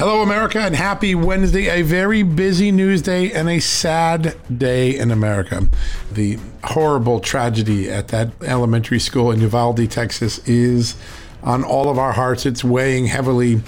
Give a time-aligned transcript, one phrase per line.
[0.00, 1.68] Hello, America, and happy Wednesday.
[1.68, 5.68] A very busy news day and a sad day in America.
[6.10, 10.96] The horrible tragedy at that elementary school in Uvalde, Texas, is
[11.42, 12.46] on all of our hearts.
[12.46, 13.60] It's weighing heavily.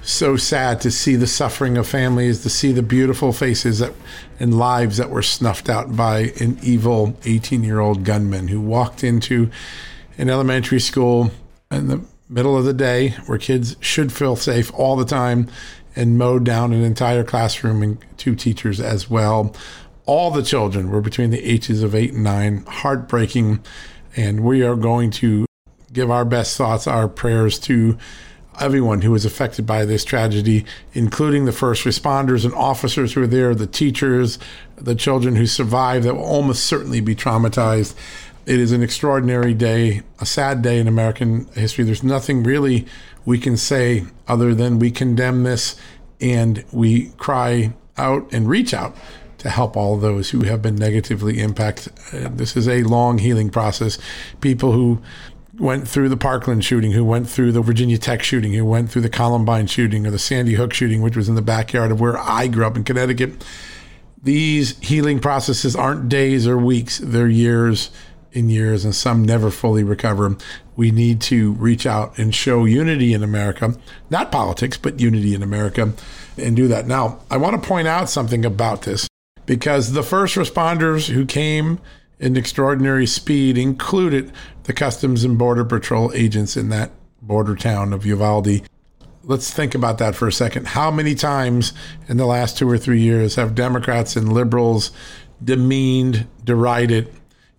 [0.00, 3.92] So sad to see the suffering of families, to see the beautiful faces that,
[4.40, 9.04] and lives that were snuffed out by an evil 18 year old gunman who walked
[9.04, 9.50] into
[10.16, 11.30] an elementary school
[11.70, 15.48] in the middle of the day where kids should feel safe all the time
[15.96, 19.54] and mowed down an entire classroom and two teachers as well.
[20.06, 22.64] All the children were between the ages of eight and nine.
[22.66, 23.64] Heartbreaking.
[24.16, 25.46] And we are going to
[25.92, 27.96] give our best thoughts, our prayers to
[28.60, 33.26] everyone who was affected by this tragedy, including the first responders and officers who were
[33.26, 34.38] there, the teachers,
[34.76, 37.94] the children who survived that will almost certainly be traumatized.
[38.46, 41.84] It is an extraordinary day, a sad day in American history.
[41.84, 42.86] There's nothing really
[43.24, 45.76] we can say other than we condemn this
[46.20, 48.96] and we cry out and reach out
[49.38, 51.92] to help all those who have been negatively impacted.
[52.12, 53.98] Uh, this is a long healing process.
[54.40, 55.00] People who
[55.58, 59.02] went through the Parkland shooting, who went through the Virginia Tech shooting, who went through
[59.02, 62.18] the Columbine shooting or the Sandy Hook shooting, which was in the backyard of where
[62.18, 63.44] I grew up in Connecticut.
[64.22, 67.90] These healing processes aren't days or weeks, they're years
[68.34, 70.36] in years, and some never fully recover.
[70.76, 73.74] We need to reach out and show unity in America,
[74.10, 75.92] not politics, but unity in America,
[76.36, 76.86] and do that.
[76.86, 79.08] Now, I want to point out something about this
[79.46, 81.78] because the first responders who came
[82.18, 84.32] in extraordinary speed included
[84.64, 86.90] the Customs and Border Patrol agents in that
[87.22, 88.62] border town of Uvalde.
[89.22, 90.66] Let's think about that for a second.
[90.68, 91.72] How many times
[92.08, 94.90] in the last two or three years have Democrats and liberals
[95.42, 97.12] demeaned, derided,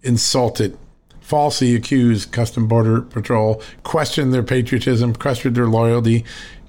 [0.06, 0.78] insulted,
[1.20, 6.24] falsely accused Custom Border Patrol, questioned their patriotism, questioned their loyalty,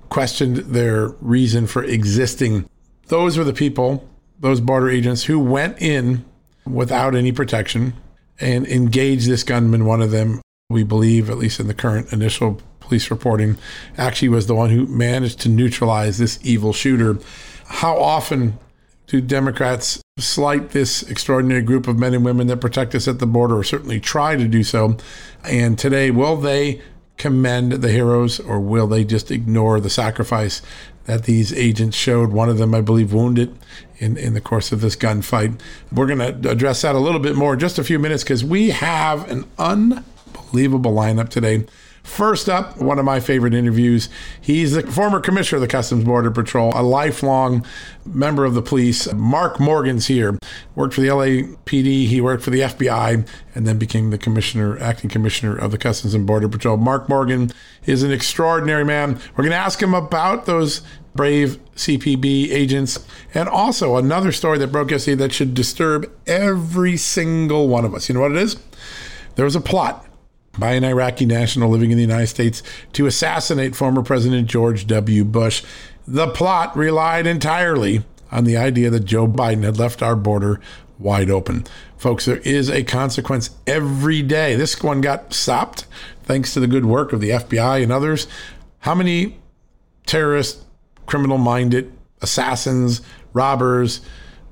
[0.08, 2.68] questioned their reason for existing.
[3.08, 4.08] Those were the people,
[4.40, 6.24] those border agents who went in
[6.66, 7.94] without any protection
[8.40, 9.84] and engaged this gunman.
[9.84, 13.56] One of them, we believe, at least in the current initial police reporting,
[13.96, 17.18] actually was the one who managed to neutralize this evil shooter.
[17.66, 18.58] How often
[19.06, 23.26] do Democrats slight this extraordinary group of men and women that protect us at the
[23.26, 24.96] border, or certainly try to do so?
[25.44, 26.80] And today, will they
[27.16, 30.60] commend the heroes or will they just ignore the sacrifice
[31.04, 32.30] that these agents showed?
[32.30, 33.56] One of them, I believe, wounded
[33.98, 35.58] in, in the course of this gunfight.
[35.92, 38.44] We're going to address that a little bit more in just a few minutes because
[38.44, 41.64] we have an unbelievable lineup today.
[42.06, 44.08] First up, one of my favorite interviews.
[44.40, 47.66] He's the former commissioner of the Customs Border Patrol, a lifelong
[48.06, 49.12] member of the police.
[49.12, 50.38] Mark Morgan's here.
[50.76, 55.10] Worked for the LAPD, he worked for the FBI, and then became the commissioner, acting
[55.10, 56.76] commissioner of the Customs and Border Patrol.
[56.76, 57.50] Mark Morgan
[57.86, 59.20] is an extraordinary man.
[59.36, 60.82] We're going to ask him about those
[61.16, 63.04] brave CPB agents.
[63.34, 68.08] And also another story that broke yesterday that should disturb every single one of us.
[68.08, 68.56] You know what it is?
[69.34, 70.05] There was a plot
[70.58, 72.62] by an Iraqi national living in the United States
[72.92, 75.24] to assassinate former President George W.
[75.24, 75.62] Bush.
[76.06, 80.60] The plot relied entirely on the idea that Joe Biden had left our border
[80.98, 81.64] wide open.
[81.96, 84.56] Folks, there is a consequence every day.
[84.56, 85.86] This one got stopped
[86.22, 88.26] thanks to the good work of the FBI and others.
[88.80, 89.38] How many
[90.06, 90.64] terrorists
[91.06, 93.00] criminal minded assassins,
[93.32, 94.00] robbers,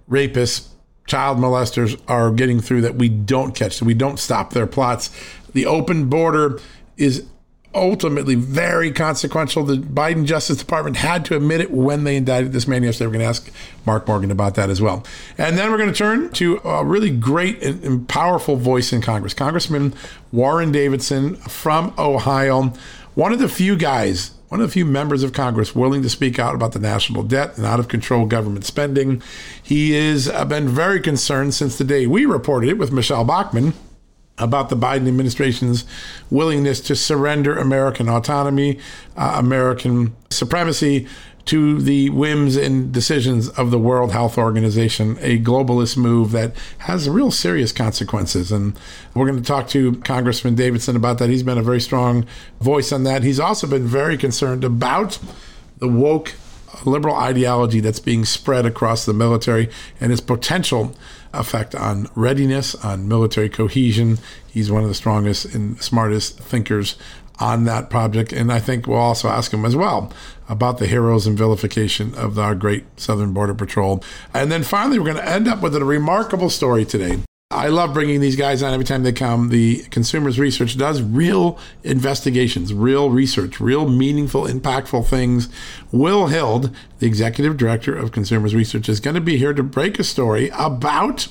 [0.08, 0.68] rapists,
[1.06, 5.10] child molesters are getting through that we don't catch, so we don't stop their plots.
[5.54, 6.60] The open border
[6.96, 7.26] is
[7.74, 9.64] ultimately very consequential.
[9.64, 13.06] The Biden Justice Department had to admit it when they indicted this man yesterday.
[13.06, 13.50] We're going to ask
[13.84, 15.04] Mark Morgan about that as well.
[15.36, 19.34] And then we're going to turn to a really great and powerful voice in Congress,
[19.34, 19.94] Congressman
[20.30, 22.72] Warren Davidson from Ohio,
[23.14, 26.38] one of the few guys one of the few members of Congress willing to speak
[26.38, 29.20] out about the national debt and out of control government spending.
[29.60, 33.72] He has uh, been very concerned since the day we reported it with Michele Bachmann
[34.38, 35.84] about the Biden administration's
[36.30, 38.78] willingness to surrender American autonomy,
[39.16, 41.06] uh, American supremacy
[41.46, 47.08] to the whims and decisions of the World Health Organization, a globalist move that has
[47.08, 48.50] real serious consequences.
[48.50, 48.78] And
[49.14, 51.28] we're going to talk to Congressman Davidson about that.
[51.28, 52.26] He's been a very strong
[52.60, 53.22] voice on that.
[53.22, 55.18] He's also been very concerned about
[55.78, 56.32] the woke
[56.84, 59.68] liberal ideology that's being spread across the military
[60.00, 60.94] and its potential
[61.38, 64.18] effect on readiness, on military cohesion.
[64.46, 66.96] He's one of the strongest and smartest thinkers
[67.40, 68.32] on that project.
[68.32, 70.12] And I think we'll also ask him as well
[70.48, 74.02] about the heroes and vilification of our great Southern Border Patrol.
[74.32, 77.20] And then finally, we're going to end up with a remarkable story today.
[77.54, 79.48] I love bringing these guys on every time they come.
[79.48, 85.48] The Consumers Research does real investigations, real research, real meaningful, impactful things.
[85.92, 89.98] Will Hild, the executive director of Consumers Research, is going to be here to break
[89.98, 91.28] a story about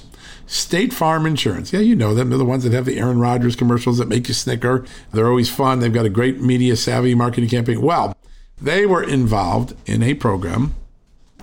[0.47, 1.73] State Farm Insurance.
[1.73, 2.29] Yeah, you know them.
[2.29, 4.85] They're the ones that have the Aaron Rodgers commercials that make you snicker.
[5.11, 5.79] They're always fun.
[5.79, 7.81] They've got a great media savvy marketing campaign.
[7.81, 8.15] Well,
[8.61, 10.75] they were involved in a program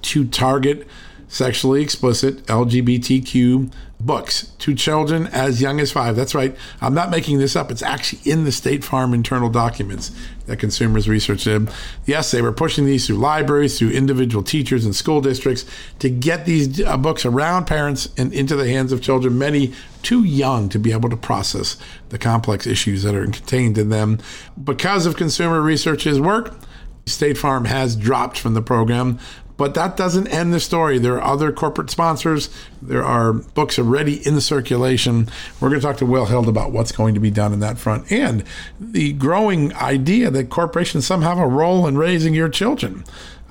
[0.02, 0.86] to target
[1.30, 6.16] sexually explicit LGBTQ books to children as young as five.
[6.16, 6.56] That's right.
[6.80, 7.70] I'm not making this up.
[7.70, 10.10] It's actually in the State Farm internal documents
[10.46, 11.70] that consumers research did.
[12.04, 15.64] Yes, they were pushing these through libraries, through individual teachers and school districts
[16.00, 19.72] to get these uh, books around parents and into the hands of children, many
[20.02, 21.76] too young to be able to process
[22.08, 24.18] the complex issues that are contained in them.
[24.62, 26.54] Because of consumer research's work,
[27.06, 29.18] State Farm has dropped from the program,
[29.60, 30.98] but that doesn't end the story.
[30.98, 32.48] There are other corporate sponsors.
[32.80, 35.28] There are books already in circulation.
[35.60, 37.76] We're going to talk to Will Hild about what's going to be done in that
[37.76, 38.42] front and
[38.80, 43.04] the growing idea that corporations somehow have a role in raising your children.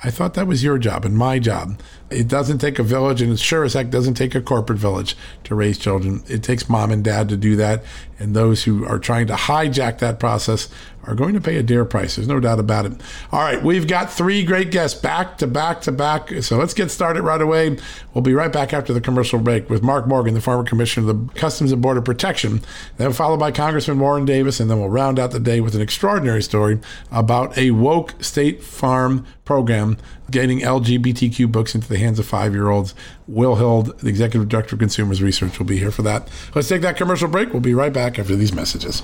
[0.03, 1.79] I thought that was your job and my job.
[2.09, 5.15] It doesn't take a village, and it sure as heck doesn't take a corporate village
[5.43, 6.23] to raise children.
[6.27, 7.83] It takes mom and dad to do that,
[8.17, 10.69] and those who are trying to hijack that process
[11.03, 12.15] are going to pay a dear price.
[12.15, 12.93] There's no doubt about it.
[13.31, 16.29] All right, we've got three great guests back to back to back.
[16.41, 17.77] So let's get started right away.
[18.13, 21.27] We'll be right back after the commercial break with Mark Morgan, the former commissioner of
[21.27, 22.61] the Customs and Border Protection,
[22.97, 25.81] then followed by Congressman Warren Davis, and then we'll round out the day with an
[25.81, 26.79] extraordinary story
[27.11, 29.97] about a woke State Farm program
[30.31, 32.95] getting LGBTQ books into the hands of five year olds.
[33.27, 36.27] Will Hild, the executive director of Consumers Research, will be here for that.
[36.55, 37.53] Let's take that commercial break.
[37.53, 39.03] We'll be right back after these messages.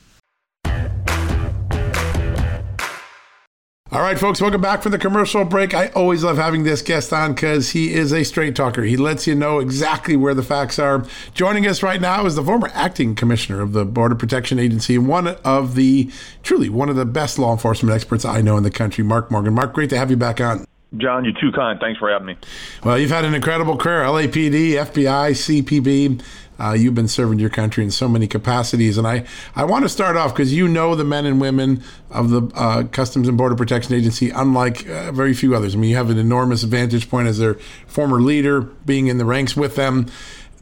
[3.93, 5.73] All right, folks, welcome back from the commercial break.
[5.73, 8.83] I always love having this guest on because he is a straight talker.
[8.83, 11.05] He lets you know exactly where the facts are.
[11.33, 15.09] Joining us right now is the former acting commissioner of the Border Protection Agency and
[15.09, 16.09] one of the,
[16.41, 19.53] truly, one of the best law enforcement experts I know in the country, Mark Morgan.
[19.53, 20.63] Mark, great to have you back on.
[20.97, 21.77] John, you're too kind.
[21.79, 22.37] Thanks for having me.
[22.85, 26.21] Well, you've had an incredible career LAPD, FBI, CPB.
[26.61, 28.97] Uh, you've been serving your country in so many capacities.
[28.97, 29.25] And I,
[29.55, 32.83] I want to start off because you know the men and women of the uh,
[32.83, 35.73] Customs and Border Protection Agency, unlike uh, very few others.
[35.73, 37.55] I mean, you have an enormous vantage point as their
[37.87, 40.07] former leader, being in the ranks with them.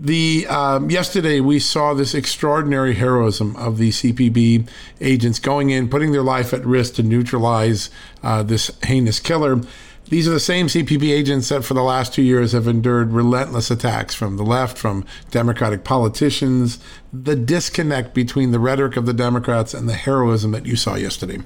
[0.02, 4.70] The um, yesterday we saw this extraordinary heroism of the CPB
[5.02, 7.90] agents going in, putting their life at risk to neutralize
[8.24, 9.62] uh, this heinous killer.
[10.10, 13.70] These are the same CPB agents that for the last two years have endured relentless
[13.70, 16.80] attacks from the left, from Democratic politicians.
[17.14, 21.40] The disconnect between the rhetoric of the Democrats and the heroism that you saw yesterday.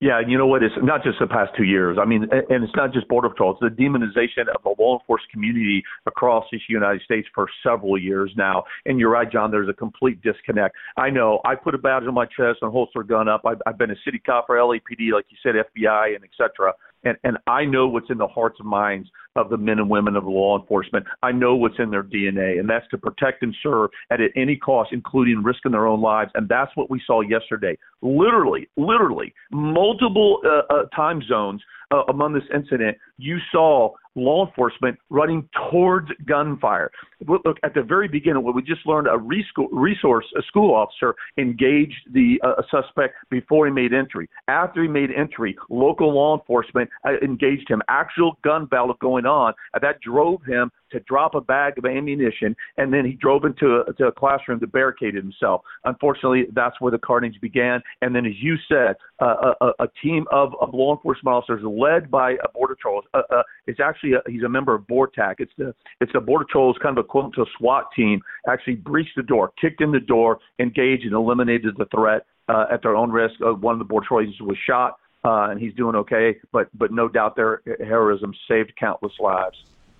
[0.00, 0.64] Yeah, you know what?
[0.64, 1.96] It's not just the past two years.
[2.00, 3.52] I mean, and it's not just Border Patrol.
[3.52, 8.32] It's the demonization of the law enforcement community across the United States for several years
[8.36, 8.64] now.
[8.84, 9.52] And you're right, John.
[9.52, 10.74] There's a complete disconnect.
[10.96, 11.40] I know.
[11.44, 13.42] I put a badge on my chest and holster gun up.
[13.44, 16.72] I've, I've been a city cop for LAPD, like you said, FBI, and et cetera
[17.04, 20.16] and, and I know what's in the hearts and minds of the men and women
[20.16, 21.06] of law enforcement.
[21.22, 24.90] I know what's in their DNA, and that's to protect and serve at any cost,
[24.92, 26.30] including risking their own lives.
[26.34, 27.76] And that's what we saw yesterday.
[28.02, 32.96] Literally, literally, multiple uh, uh, time zones uh, among this incident.
[33.18, 36.90] You saw law enforcement running towards gunfire.
[37.26, 42.12] Look, at the very beginning, what we just learned, a resource, a school officer engaged
[42.12, 44.28] the uh, suspect before he made entry.
[44.48, 47.82] After he made entry, local law enforcement uh, engaged him.
[47.88, 49.54] Actual gun battle going on.
[49.74, 53.82] and that drove him to drop a bag of ammunition, and then he drove into
[53.86, 55.62] a, to a classroom to barricade himself.
[55.84, 57.80] Unfortunately, that's where the carnage began.
[58.00, 62.10] And then, as you said, uh, a, a, team of, of law enforcement officers led
[62.10, 63.02] by a border patrol.
[63.14, 65.36] Uh, uh, it's actually a, he's a member of BORTAC.
[65.38, 68.20] It's the it's the border patrol's kind of equivalent to a SWAT team.
[68.48, 72.82] Actually breached the door, kicked in the door, engaged, and eliminated the threat uh, at
[72.82, 73.34] their own risk.
[73.44, 74.98] Uh, one of the border patrol agents was shot.
[75.24, 79.56] Uh, and he's doing okay, but but no doubt their heroism saved countless lives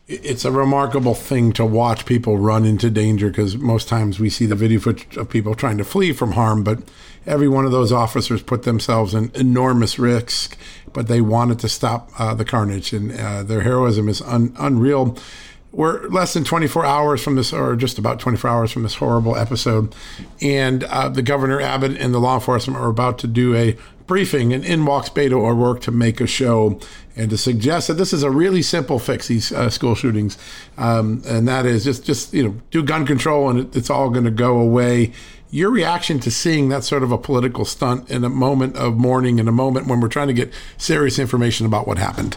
[0.09, 4.47] it's a remarkable thing to watch people run into danger because most times we see
[4.47, 6.80] the video footage of people trying to flee from harm, but
[7.25, 10.56] every one of those officers put themselves in enormous risk,
[10.92, 15.16] but they wanted to stop uh, the carnage, and uh, their heroism is un- unreal.
[15.71, 19.37] We're less than 24 hours from this, or just about 24 hours from this horrible
[19.37, 19.94] episode,
[20.40, 24.52] and uh, the governor Abbott and the law enforcement are about to do a briefing,
[24.52, 26.78] and in walks Beto O'Rourke to make a show
[27.16, 30.38] and to suggest that this is a really simple fix these uh, school shootings,
[30.78, 34.11] um, and that is just just you know do gun control and it, it's all
[34.11, 35.12] going to go away.
[35.50, 39.38] Your reaction to seeing that sort of a political stunt in a moment of mourning,
[39.38, 42.37] in a moment when we're trying to get serious information about what happened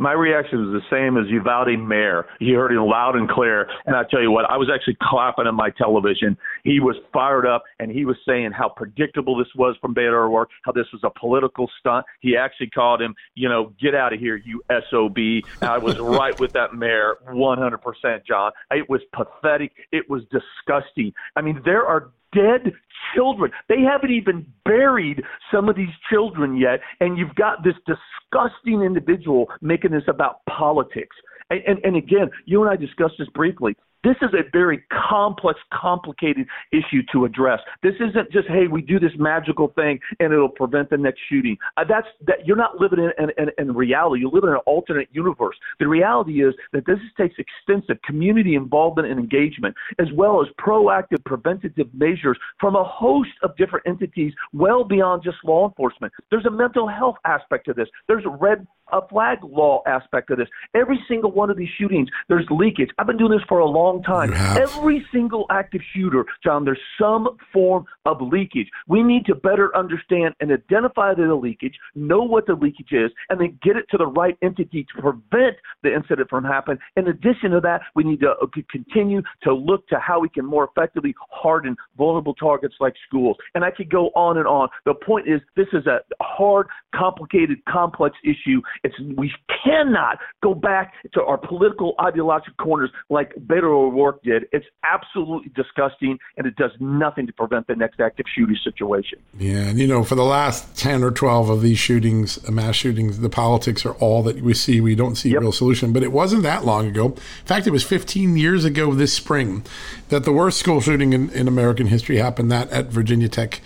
[0.00, 2.24] my reaction was the same as Uvalde Mayor.
[2.40, 3.68] You heard him loud and clear.
[3.84, 6.38] And I tell you what, I was actually clapping at my television.
[6.64, 10.48] He was fired up and he was saying how predictable this was from Beto O'Rourke,
[10.64, 12.06] how this was a political stunt.
[12.20, 15.18] He actually called him, you know, get out of here, you SOB.
[15.60, 18.52] And I was right with that mayor, 100%, John.
[18.70, 19.72] It was pathetic.
[19.92, 21.12] It was disgusting.
[21.36, 22.72] I mean, there are dead
[23.14, 23.50] children.
[23.68, 29.46] They haven't even buried some of these children yet, and you've got this disgusting individual
[29.60, 31.16] making this about politics.
[31.50, 33.76] And, and, and again, you and I discussed this briefly.
[34.02, 37.60] This is a very complex, complicated issue to address.
[37.82, 41.56] This isn't just, hey, we do this magical thing and it'll prevent the next shooting.
[41.76, 44.20] Uh, that's that you're not living in, in, in, in reality.
[44.22, 45.56] You live in an alternate universe.
[45.78, 51.22] The reality is that this takes extensive community involvement and engagement, as well as proactive
[51.24, 56.12] preventative measures from a host of different entities, well beyond just law enforcement.
[56.30, 57.88] There's a mental health aspect to this.
[58.08, 60.48] There's red a flag law aspect of this.
[60.74, 62.90] Every single one of these shootings, there's leakage.
[62.98, 64.32] I've been doing this for a long time.
[64.32, 68.68] Every single active shooter, John, there's some form of leakage.
[68.86, 73.40] We need to better understand and identify the leakage, know what the leakage is, and
[73.40, 76.78] then get it to the right entity to prevent the incident from happening.
[76.96, 80.44] In addition to that, we need to uh, continue to look to how we can
[80.44, 83.36] more effectively harden vulnerable targets like schools.
[83.54, 84.68] And I could go on and on.
[84.84, 88.60] The point is, this is a hard, complicated, complex issue.
[88.82, 89.32] It's we
[89.64, 94.44] cannot go back to our political ideological corners like Beto O'Rourke did.
[94.52, 99.18] It's absolutely disgusting, and it does nothing to prevent the next active shooting situation.
[99.38, 102.76] Yeah, and you know, for the last ten or twelve of these shootings, uh, mass
[102.76, 104.80] shootings, the politics are all that we see.
[104.80, 105.38] We don't see yep.
[105.38, 105.92] a real solution.
[105.92, 107.06] But it wasn't that long ago.
[107.06, 109.64] In fact, it was 15 years ago this spring
[110.08, 112.50] that the worst school shooting in, in American history happened.
[112.50, 113.60] That at Virginia Tech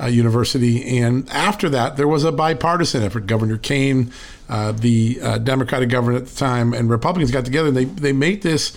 [0.00, 0.98] uh, University.
[0.98, 3.26] And after that, there was a bipartisan effort.
[3.26, 4.12] Governor Kaine,
[4.48, 8.12] uh, the uh, Democratic governor at the time, and Republicans got together and they, they
[8.12, 8.76] made this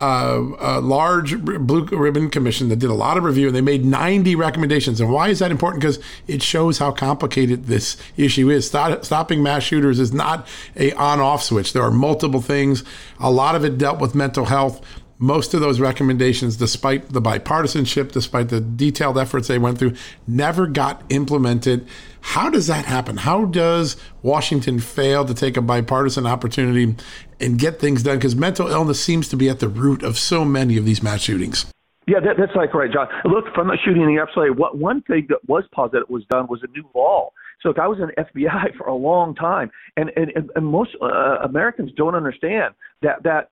[0.00, 3.84] uh, a large blue ribbon commission that did a lot of review and they made
[3.84, 4.98] 90 recommendations.
[4.98, 5.82] And why is that important?
[5.82, 8.66] Because it shows how complicated this issue is.
[8.66, 11.74] Stop, stopping mass shooters is not a on-off switch.
[11.74, 12.82] There are multiple things.
[13.18, 14.80] A lot of it dealt with mental health
[15.20, 19.94] most of those recommendations, despite the bipartisanship, despite the detailed efforts they went through,
[20.26, 21.86] never got implemented.
[22.22, 23.18] How does that happen?
[23.18, 26.96] How does Washington fail to take a bipartisan opportunity
[27.38, 28.16] and get things done?
[28.16, 31.20] Because mental illness seems to be at the root of so many of these mass
[31.20, 31.66] shootings.
[32.06, 33.06] Yeah, that, that's like right, John.
[33.24, 36.46] Look, from the shooting in the absolutely, what one thing that was positive was done
[36.48, 37.30] was a new law
[37.62, 41.38] so look, I was in FBI for a long time, and and, and most uh,
[41.44, 43.50] Americans don't understand that that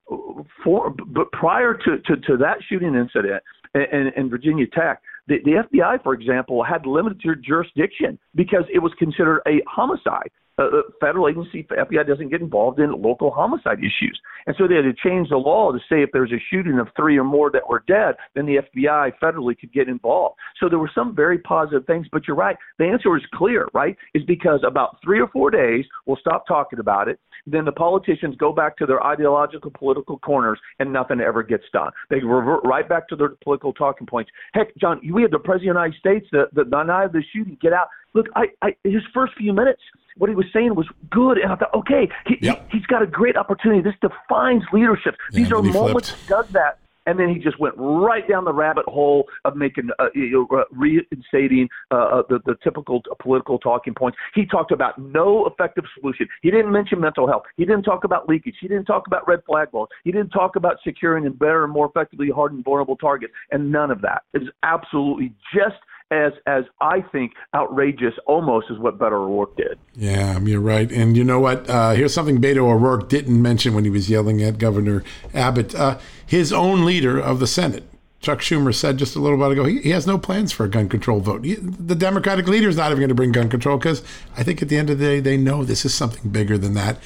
[0.64, 3.42] for but prior to to, to that shooting incident
[3.74, 8.92] in, in Virginia Tech, the, the FBI, for example, had limited jurisdiction because it was
[8.98, 14.20] considered a homicide uh, federal agency, FBI doesn't get involved in local homicide issues.
[14.46, 16.88] And so they had to change the law to say if there's a shooting of
[16.96, 20.36] three or more that were dead, then the FBI federally could get involved.
[20.60, 22.56] So there were some very positive things, but you're right.
[22.78, 23.96] The answer is clear, right?
[24.14, 27.20] Is because about three or four days, we'll stop talking about it.
[27.46, 31.90] Then the politicians go back to their ideological political corners and nothing ever gets done.
[32.10, 34.30] They revert right back to their political talking points.
[34.54, 37.12] Heck, John, we had the President of the United States, the, the, the night of
[37.12, 37.88] the shooting, get out.
[38.14, 39.82] Look, I, I, his first few minutes,
[40.16, 42.68] what he was saying was good, and I thought, okay, he, yep.
[42.70, 43.82] he, has got a great opportunity.
[43.82, 45.14] This defines leadership.
[45.32, 46.22] Yeah, These are moments flipped.
[46.22, 49.88] he does that and then he just went right down the rabbit hole of making
[49.98, 54.18] uh, you know, uh, reinstating uh, uh, the, the typical political talking points.
[54.34, 56.28] He talked about no effective solution.
[56.42, 57.44] He didn't mention mental health.
[57.56, 58.56] He didn't talk about leakage.
[58.60, 59.88] He didn't talk about red flag laws.
[60.04, 63.32] He didn't talk about securing and better and more effectively hardened vulnerable targets.
[63.52, 64.24] And none of that.
[64.34, 65.76] It is absolutely just
[66.10, 69.78] as as I think outrageous almost as what Beto O'Rourke did.
[69.94, 70.90] Yeah, you're right.
[70.90, 71.68] And you know what?
[71.68, 75.74] Uh, here's something Beto O'Rourke didn't mention when he was yelling at Governor Abbott.
[75.74, 77.84] Uh, his own leader of the Senate,
[78.20, 80.70] Chuck Schumer, said just a little while ago he, he has no plans for a
[80.70, 81.44] gun control vote.
[81.44, 84.02] He, the Democratic leader is not even going to bring gun control because
[84.36, 86.74] I think at the end of the day they know this is something bigger than
[86.74, 86.98] that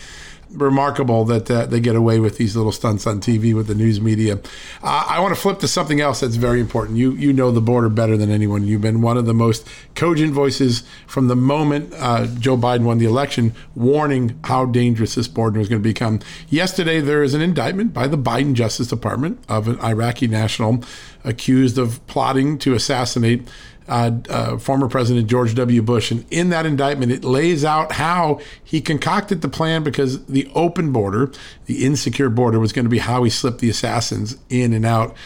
[0.53, 4.01] remarkable that uh, they get away with these little stunts on TV with the news
[4.01, 4.39] media.
[4.83, 6.99] Uh, I want to flip to something else that's very important.
[6.99, 8.65] You you know the border better than anyone.
[8.65, 12.99] You've been one of the most cogent voices from the moment uh, Joe Biden won
[12.99, 16.21] the election, warning how dangerous this border was going to become.
[16.49, 20.83] Yesterday, there is an indictment by the Biden Justice Department of an Iraqi national
[21.25, 23.49] accused of plotting to assassinate
[23.89, 25.83] uh, uh, former President George W.
[25.83, 26.11] Bush.
[26.11, 30.93] And in that indictment, it lays out how he concocted the plan because the open
[30.93, 31.31] border,
[31.67, 35.17] the insecure border, was going to be how he slipped the assassins in and out.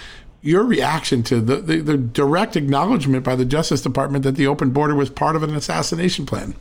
[0.42, 4.70] Your reaction to the, the, the direct acknowledgement by the Justice Department that the open
[4.70, 6.54] border was part of an assassination plan?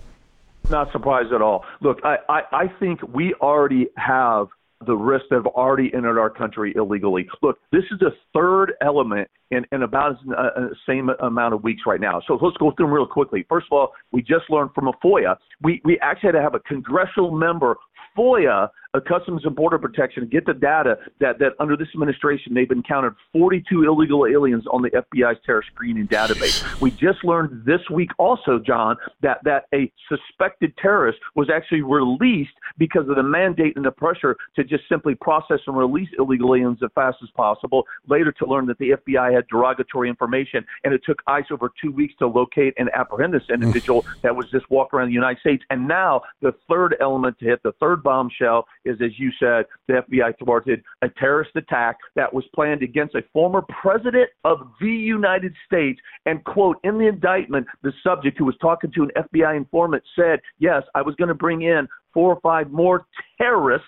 [0.69, 1.63] Not surprised at all.
[1.81, 4.47] Look, I, I, I think we already have
[4.85, 7.27] the risks that have already entered our country illegally.
[7.41, 11.63] Look, this is the third element in, in about the uh, uh, same amount of
[11.63, 12.21] weeks right now.
[12.27, 13.45] So let's go through them real quickly.
[13.47, 16.55] First of all, we just learned from a FOIA, we, we actually had to have
[16.55, 17.77] a congressional member
[18.17, 18.69] FOIA
[19.01, 23.83] Customs and Border Protection get the data that, that under this administration they've encountered 42
[23.83, 26.63] illegal aliens on the FBI's terror screening database.
[26.81, 32.53] We just learned this week also, John, that, that a suspected terrorist was actually released
[32.77, 36.79] because of the mandate and the pressure to just simply process and release illegal aliens
[36.83, 37.85] as fast as possible.
[38.07, 41.91] Later to learn that the FBI had derogatory information and it took ICE over two
[41.91, 45.63] weeks to locate and apprehend this individual that was just walking around the United States.
[45.69, 50.03] And now the third element to hit, the third bombshell is, as you said, the
[50.09, 55.53] FBI thwarted a terrorist attack that was planned against a former president of the United
[55.65, 55.99] States.
[56.25, 60.39] And, quote, in the indictment, the subject who was talking to an FBI informant said,
[60.59, 63.05] Yes, I was going to bring in four or five more
[63.37, 63.87] terrorists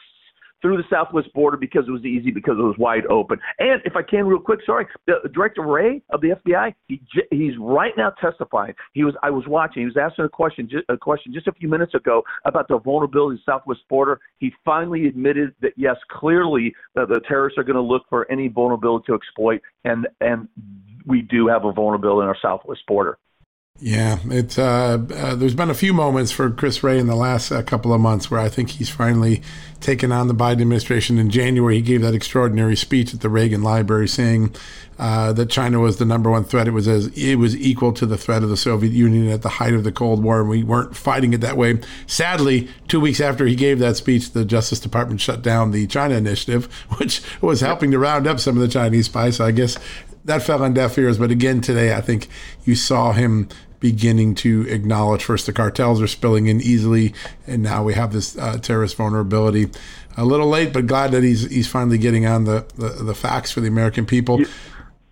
[0.61, 3.39] through the southwest border because it was easy, because it was wide open.
[3.59, 7.53] And if I can, real quick, sorry, the, Director Wray of the FBI, he, he's
[7.59, 8.73] right now testifying.
[8.93, 9.81] He was I was watching.
[9.81, 13.35] He was asking a question a question just a few minutes ago about the vulnerability
[13.35, 14.19] of the southwest border.
[14.39, 18.47] He finally admitted that yes, clearly uh, the terrorists are going to look for any
[18.47, 20.47] vulnerability to exploit, and and
[21.05, 23.17] we do have a vulnerability in our southwest border.
[23.79, 27.51] Yeah, it's uh, uh, there's been a few moments for Chris Wray in the last
[27.51, 29.43] uh, couple of months where I think he's finally
[29.81, 31.19] taken on the Biden administration.
[31.19, 34.55] In January, he gave that extraordinary speech at the Reagan Library, saying
[34.97, 36.67] uh, that China was the number one threat.
[36.67, 39.49] It was as it was equal to the threat of the Soviet Union at the
[39.49, 41.79] height of the Cold War, and we weren't fighting it that way.
[42.07, 46.15] Sadly, two weeks after he gave that speech, the Justice Department shut down the China
[46.15, 46.65] Initiative,
[46.97, 49.35] which was helping to round up some of the Chinese spies.
[49.35, 49.77] So I guess
[50.25, 51.17] that fell on deaf ears.
[51.17, 52.27] But again, today, I think
[52.65, 57.13] you saw him beginning to acknowledge first the cartels are spilling in easily,
[57.45, 59.69] and now we have this uh, terrorist vulnerability.
[60.15, 63.51] A little late, but glad that he's he's finally getting on the, the, the facts
[63.51, 64.41] for the American people.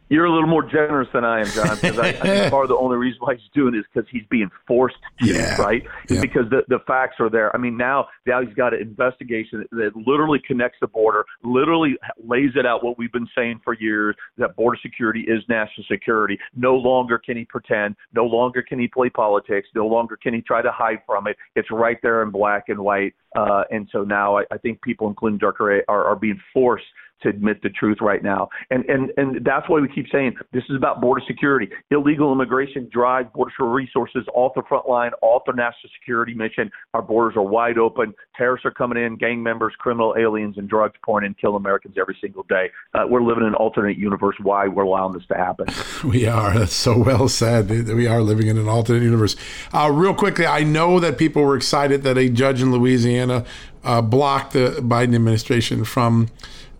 [0.09, 1.77] You're a little more generous than I am, John.
[1.85, 4.09] Because I, I think part of the only reason why he's doing it is because
[4.11, 5.61] he's being forced to, yeah.
[5.61, 5.83] right?
[6.09, 6.21] Yeah.
[6.21, 7.55] Because the the facts are there.
[7.55, 11.97] I mean, now now he's got an investigation that, that literally connects the border, literally
[12.23, 16.37] lays it out what we've been saying for years that border security is national security.
[16.55, 17.95] No longer can he pretend.
[18.13, 19.67] No longer can he play politics.
[19.75, 21.37] No longer can he try to hide from it.
[21.55, 23.13] It's right there in black and white.
[23.35, 25.83] Uh, and so now I, I think people, including Dr.
[25.89, 26.85] are, are being forced
[27.21, 28.49] to admit the truth right now.
[28.69, 31.69] And and and that's why we keep saying this is about border security.
[31.91, 36.69] Illegal immigration drives border resources off the front line, off the national security mission.
[36.93, 38.13] Our borders are wide open.
[38.35, 42.17] Terrorists are coming in, gang members, criminal aliens, and drugs pouring in, kill Americans every
[42.21, 42.69] single day.
[42.93, 44.35] Uh, we're living in an alternate universe.
[44.41, 45.67] Why we're allowing this to happen?
[46.03, 46.53] We are.
[46.53, 47.69] That's so well said.
[47.69, 49.35] We are living in an alternate universe.
[49.73, 53.45] Uh, real quickly, I know that people were excited that a judge in Louisiana
[53.83, 56.29] uh, blocked the Biden administration from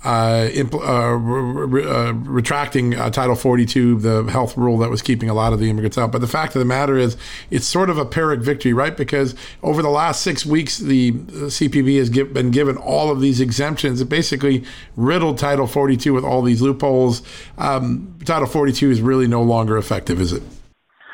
[0.06, 5.34] uh, uh, re- uh, retracting uh, Title 42, the health rule that was keeping a
[5.34, 6.12] lot of the immigrants out.
[6.12, 7.18] But the fact of the matter is,
[7.50, 8.96] it's sort of a Pyrrhic victory, right?
[8.96, 13.41] Because over the last six weeks, the CPB has give, been given all of these
[13.41, 14.00] exemptions.
[14.00, 14.63] It basically
[14.96, 17.24] riddled Title 42 with all these loopholes.
[17.58, 20.44] Um, Title 42 is really no longer effective, is it?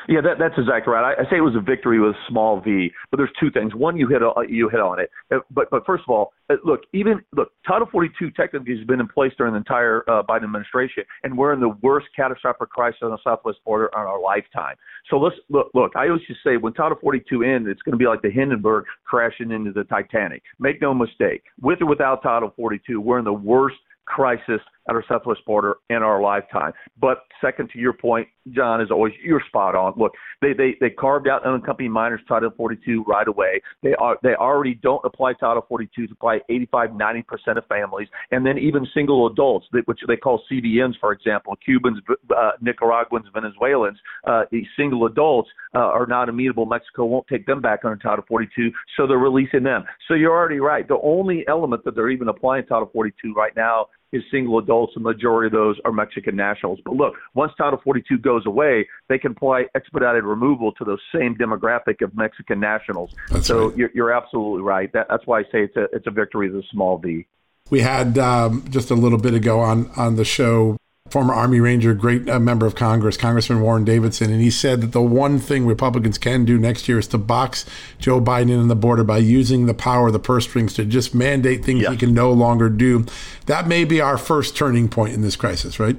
[0.08, 1.14] Yeah, that, that's exactly right.
[1.14, 3.74] I, I say it was a victory with a small v, but there's two things.
[3.74, 6.80] One, you hit you hit on it, uh, but but first of all, uh, look,
[6.92, 11.04] even look, Title 42 technically has been in place during the entire uh, Biden administration,
[11.22, 14.76] and we're in the worst catastrophic crisis on the southwest border in our lifetime.
[15.10, 15.70] So let's look.
[15.74, 18.30] Look, I always just say when Title 42 ends, it's going to be like the
[18.30, 20.42] Hindenburg crashing into the Titanic.
[20.58, 25.04] Make no mistake, with or without Title 42, we're in the worst crisis at our
[25.08, 26.72] southwest border in our lifetime.
[27.00, 29.94] But second to your point, John, is always you're spot on.
[29.96, 33.60] Look, they they they carved out unaccompanied minors Title 42 right away.
[33.82, 38.08] They are they already don't apply Title 42 to apply 85 90 percent of families,
[38.30, 42.00] and then even single adults, which they call CBNs, for example, Cubans,
[42.36, 46.66] uh, Nicaraguans, Venezuelans, uh, these single adults uh, are not amenable.
[46.66, 49.84] Mexico won't take them back under Title 42, so they're releasing them.
[50.08, 50.86] So you're already right.
[50.86, 54.92] The only element that they're even applying Title 42 right now is single adults.
[54.94, 56.78] The majority of those are Mexican nationals.
[56.84, 61.34] But look, once Title 42 goes away, they can apply expedited removal to those same
[61.36, 63.14] demographic of Mexican nationals.
[63.30, 63.78] That's so right.
[63.78, 64.92] you're, you're, absolutely right.
[64.92, 67.26] That, that's why I say it's a it's a victory of the small v.
[67.70, 70.76] We had um, just a little bit ago on on the show
[71.12, 74.92] former Army Ranger, great uh, member of Congress, Congressman Warren Davidson, and he said that
[74.92, 77.66] the one thing Republicans can do next year is to box
[77.98, 81.14] Joe Biden in the border by using the power of the purse strings to just
[81.14, 81.90] mandate things yeah.
[81.90, 83.04] he can no longer do.
[83.44, 85.96] That may be our first turning point in this crisis, right?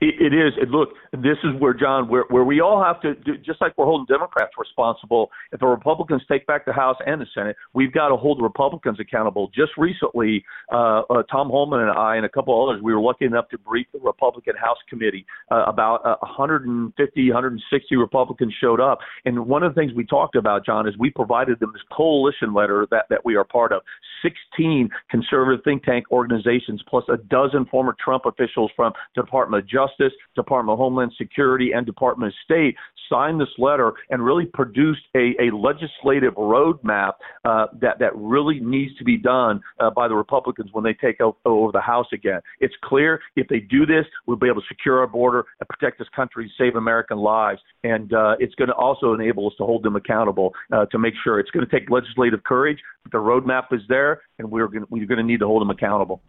[0.00, 0.52] It, it is.
[0.60, 3.76] It, look, this is where John, where where we all have to do, just like
[3.76, 5.30] we're holding Democrats responsible.
[5.52, 8.44] If the Republicans take back the House and the Senate, we've got to hold the
[8.44, 9.50] Republicans accountable.
[9.54, 13.24] Just recently, uh, uh, Tom Homan and I and a couple others, we were lucky
[13.24, 15.26] enough to brief the Republican House Committee.
[15.50, 20.36] Uh, about uh, 150, 160 Republicans showed up, and one of the things we talked
[20.36, 23.82] about, John, is we provided them this coalition letter that that we are part of.
[24.22, 29.68] 16 conservative think tank organizations, plus a dozen former Trump officials from the Department of
[29.68, 29.87] Justice,
[30.34, 32.76] Department of Homeland Security, and Department of State
[33.08, 37.12] signed this letter and really produced a, a legislative roadmap
[37.44, 41.18] uh, that that really needs to be done uh, by the Republicans when they take
[41.44, 42.40] over the House again.
[42.60, 45.98] It's clear if they do this, we'll be able to secure our border and protect
[45.98, 49.82] this country, save American lives, and uh, it's going to also enable us to hold
[49.82, 52.78] them accountable uh, to make sure it's going to take legislative courage.
[53.02, 55.70] But the roadmap is there, and we're going we're going to need to hold them
[55.70, 56.20] accountable.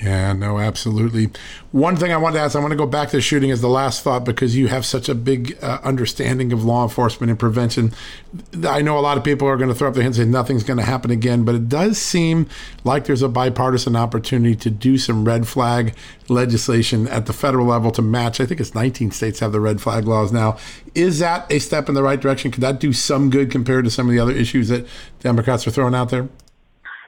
[0.00, 1.30] Yeah, no, absolutely.
[1.70, 3.68] One thing I want to ask, I want to go back to shooting as the
[3.68, 7.92] last thought because you have such a big uh, understanding of law enforcement and prevention.
[8.66, 10.30] I know a lot of people are going to throw up their hands and say
[10.30, 12.48] nothing's going to happen again, but it does seem
[12.82, 15.94] like there's a bipartisan opportunity to do some red flag
[16.28, 18.40] legislation at the federal level to match.
[18.40, 20.56] I think it's 19 states have the red flag laws now.
[20.96, 22.50] Is that a step in the right direction?
[22.50, 24.84] Could that do some good compared to some of the other issues that
[25.20, 26.28] Democrats are throwing out there?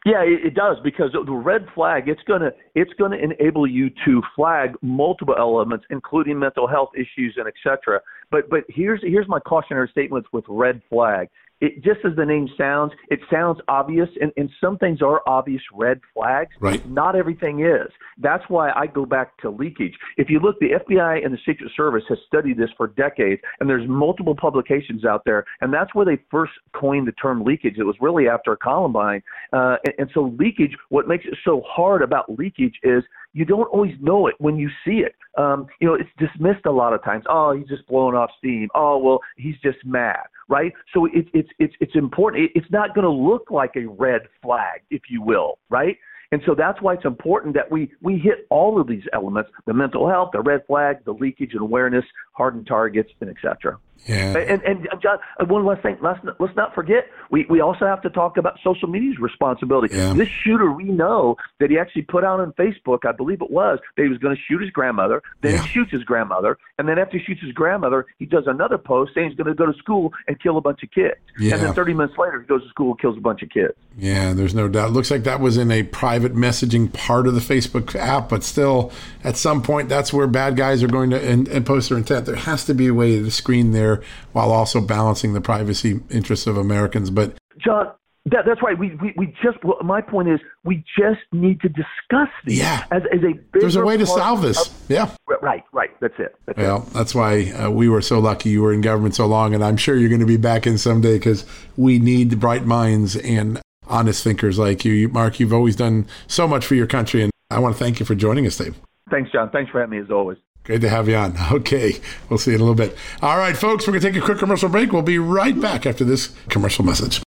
[0.04, 4.22] Yeah, it, it does because the red flag it's gonna it's gonna enable you to
[4.36, 8.00] flag multiple elements, including mental health issues and et cetera.
[8.30, 11.28] But but here's here's my cautionary statements with red flag
[11.64, 15.62] it just as the name sounds, it sounds obvious, and, and some things are obvious
[15.72, 16.50] red flags.
[16.60, 16.86] Right.
[16.90, 17.90] Not everything is.
[18.18, 19.94] That's why I go back to leakage.
[20.18, 23.68] If you look, the FBI and the Secret Service has studied this for decades, and
[23.68, 27.78] there's multiple publications out there, and that's where they first coined the term leakage.
[27.78, 29.22] It was really after Columbine,
[29.54, 30.76] uh, and, and so leakage.
[30.90, 33.02] What makes it so hard about leakage is
[33.34, 35.14] you don't always know it when you see it.
[35.36, 37.24] Um, you know, it's dismissed a lot of times.
[37.28, 38.68] Oh, he's just blowing off steam.
[38.74, 40.72] Oh, well, he's just mad right?
[40.92, 42.50] So it's it's it's it's important.
[42.54, 45.96] It's not going to look like a red flag, if you will, right?
[46.32, 49.74] And so that's why it's important that we we hit all of these elements: the
[49.74, 53.78] mental health, the red flag, the leakage and awareness, hardened targets, and et cetera.
[54.06, 54.36] Yeah.
[54.36, 55.96] And, and John, uh, one last thing.
[56.02, 57.06] Let's let's not forget.
[57.30, 59.96] We we also have to talk about social media's responsibility.
[59.96, 60.12] Yeah.
[60.12, 63.78] This shooter, we know that he actually put out on Facebook, I believe it was,
[63.96, 65.22] that he was going to shoot his grandmother.
[65.40, 65.62] Then Yeah.
[65.62, 69.12] he shoots his grandmother, and then after he shoots his grandmother, he does another post
[69.14, 71.14] saying he's going to go to school and kill a bunch of kids.
[71.38, 71.54] Yeah.
[71.54, 73.72] And then 30 minutes later, he goes to school and kills a bunch of kids.
[73.96, 74.90] Yeah, there's no doubt.
[74.90, 78.42] It Looks like that was in a private messaging part of the Facebook app, but
[78.44, 78.92] still,
[79.22, 82.23] at some point, that's where bad guys are going to and, and post their intent.
[82.26, 86.46] There has to be a way to screen there while also balancing the privacy interests
[86.46, 87.10] of Americans.
[87.10, 87.90] But John,
[88.26, 88.78] that, that's right.
[88.78, 92.84] We, we, we just, well, my point is, we just need to discuss these Yeah.
[92.90, 94.66] as, as a there's a way to solve this.
[94.66, 95.10] of- Yeah.
[95.42, 95.90] right, right.
[96.00, 96.34] That's it.
[96.46, 96.62] That's it.
[96.62, 99.62] Well, that's why uh, we were so lucky you were in government so long, and
[99.62, 101.44] I'm sure you're going to be back in someday because
[101.76, 104.92] we need bright minds and honest thinkers like you.
[104.94, 108.00] You- Mark, you've always done so much for your country, and I want to thank
[108.00, 108.74] you for joining us, Dave.
[109.10, 109.50] Thanks, John.
[109.50, 110.38] Thanks for having me as always.
[110.64, 111.36] Great to have you on.
[111.54, 112.96] Okay, we'll see you in a little bit.
[113.22, 114.92] All right, folks, we're going to take a quick commercial break.
[114.92, 117.22] We'll be right back after this commercial message.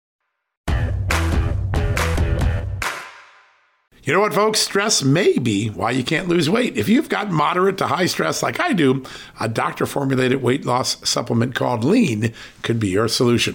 [4.04, 4.60] You know what, folks?
[4.60, 6.76] Stress may be why you can't lose weight.
[6.76, 9.02] If you've got moderate to high stress like I do,
[9.40, 13.54] a doctor formulated weight loss supplement called Lean could be your solution.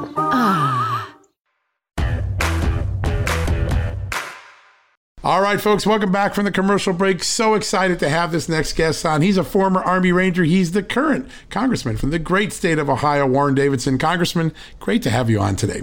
[5.51, 7.21] Right, folks, welcome back from the commercial break.
[7.21, 9.21] So excited to have this next guest on.
[9.21, 10.45] He's a former Army Ranger.
[10.45, 13.97] He's the current congressman from the great state of Ohio, Warren Davidson.
[13.97, 15.81] Congressman, great to have you on today.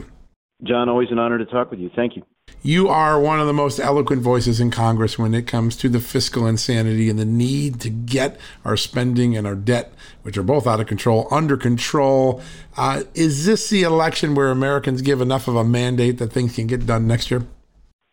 [0.62, 1.90] John, always an honor to talk with you.
[1.94, 2.24] Thank you.
[2.62, 6.00] You are one of the most eloquent voices in Congress when it comes to the
[6.00, 10.66] fiscal insanity and the need to get our spending and our debt, which are both
[10.66, 12.40] out of control, under control.
[12.78, 16.66] Uh, is this the election where Americans give enough of a mandate that things can
[16.66, 17.46] get done next year?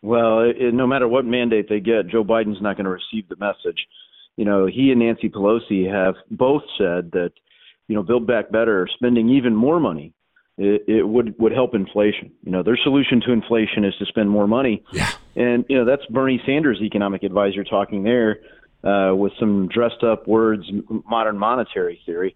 [0.05, 3.35] Well, it, no matter what mandate they get, Joe Biden's not going to receive the
[3.37, 3.87] message.
[4.37, 7.31] You know, he and Nancy Pelosi have both said that,
[7.87, 10.13] you know, Build Back Better, spending even more money,
[10.57, 12.31] it, it would would help inflation.
[12.43, 14.83] You know, their solution to inflation is to spend more money.
[14.93, 15.09] Yeah.
[15.35, 18.39] And you know that's Bernie Sanders' economic advisor talking there
[18.83, 20.63] uh, with some dressed up words,
[21.09, 22.35] modern monetary theory.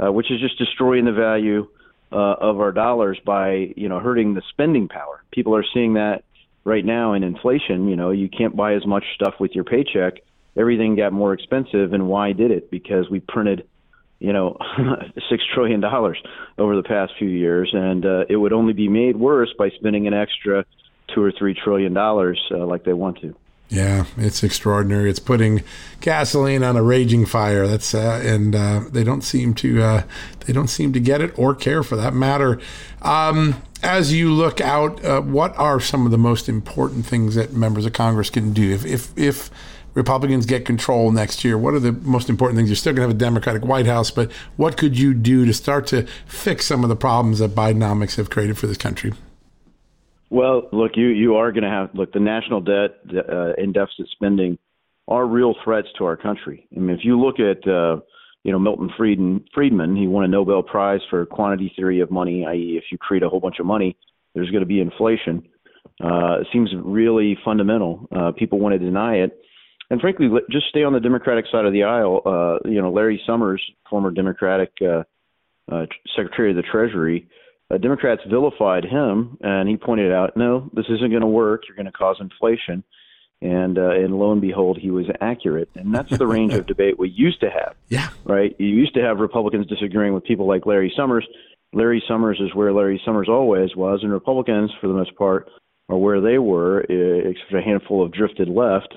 [0.00, 1.68] uh, which is just destroying the value
[2.12, 5.22] uh, of our dollars by you know hurting the spending power.
[5.30, 6.24] People are seeing that
[6.64, 7.88] right now in inflation.
[7.88, 10.14] You know, you can't buy as much stuff with your paycheck.
[10.56, 12.70] Everything got more expensive, and why did it?
[12.70, 13.66] Because we printed,
[14.18, 14.56] you know,
[15.30, 16.20] six trillion dollars
[16.58, 20.06] over the past few years, and uh, it would only be made worse by spending
[20.06, 20.64] an extra
[21.14, 23.34] two or three trillion dollars uh, like they want to.
[23.70, 25.10] Yeah, it's extraordinary.
[25.10, 25.62] It's putting
[26.00, 27.66] gasoline on a raging fire.
[27.66, 30.02] That's uh, and uh, they don't seem to uh,
[30.46, 32.58] they don't seem to get it or care for that matter.
[33.02, 37.52] Um, as you look out, uh, what are some of the most important things that
[37.52, 39.50] members of Congress can do if if if
[39.92, 41.58] Republicans get control next year?
[41.58, 42.70] What are the most important things?
[42.70, 45.52] You're still going to have a Democratic White House, but what could you do to
[45.52, 49.12] start to fix some of the problems that Bidenomics have created for this country?
[50.30, 54.08] Well, look, you you are going to have look the national debt uh, and deficit
[54.12, 54.58] spending
[55.06, 56.68] are real threats to our country.
[56.76, 58.00] I mean, if you look at uh,
[58.44, 62.44] you know Milton Friedman, Friedman, he won a Nobel Prize for quantity theory of money,
[62.46, 63.96] i.e., if you create a whole bunch of money,
[64.34, 65.48] there's going to be inflation.
[66.02, 68.06] Uh, it seems really fundamental.
[68.14, 69.40] Uh, people want to deny it,
[69.90, 72.20] and frankly, just stay on the Democratic side of the aisle.
[72.26, 75.04] Uh, you know, Larry Summers, former Democratic uh,
[75.72, 77.28] uh, Secretary of the Treasury
[77.70, 81.62] uh, Democrats vilified him, and he pointed out, no, this isn't going to work.
[81.68, 82.82] You're going to cause inflation.
[83.40, 86.98] And uh, and lo and behold, he was accurate, and that's the range of debate
[86.98, 87.76] we used to have.
[87.88, 88.56] Yeah, right.
[88.58, 91.24] You used to have Republicans disagreeing with people like Larry Summers.
[91.72, 95.48] Larry Summers is where Larry Summers always was, and Republicans, for the most part,
[95.88, 98.94] are where they were, except a handful of drifted left,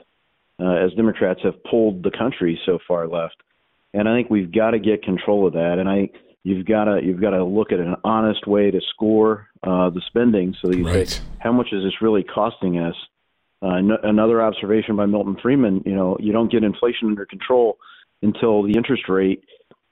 [0.59, 3.35] uh, as Democrats have pulled the country so far left.
[3.93, 5.75] And I think we've got to get control of that.
[5.77, 6.09] And I
[6.43, 10.01] you've got to you've got to look at an honest way to score uh, the
[10.07, 11.07] spending so that you right.
[11.07, 12.95] say how much is this really costing us.
[13.63, 17.77] Uh, n- another observation by Milton Friedman, you know, you don't get inflation under control
[18.23, 19.43] until the interest rate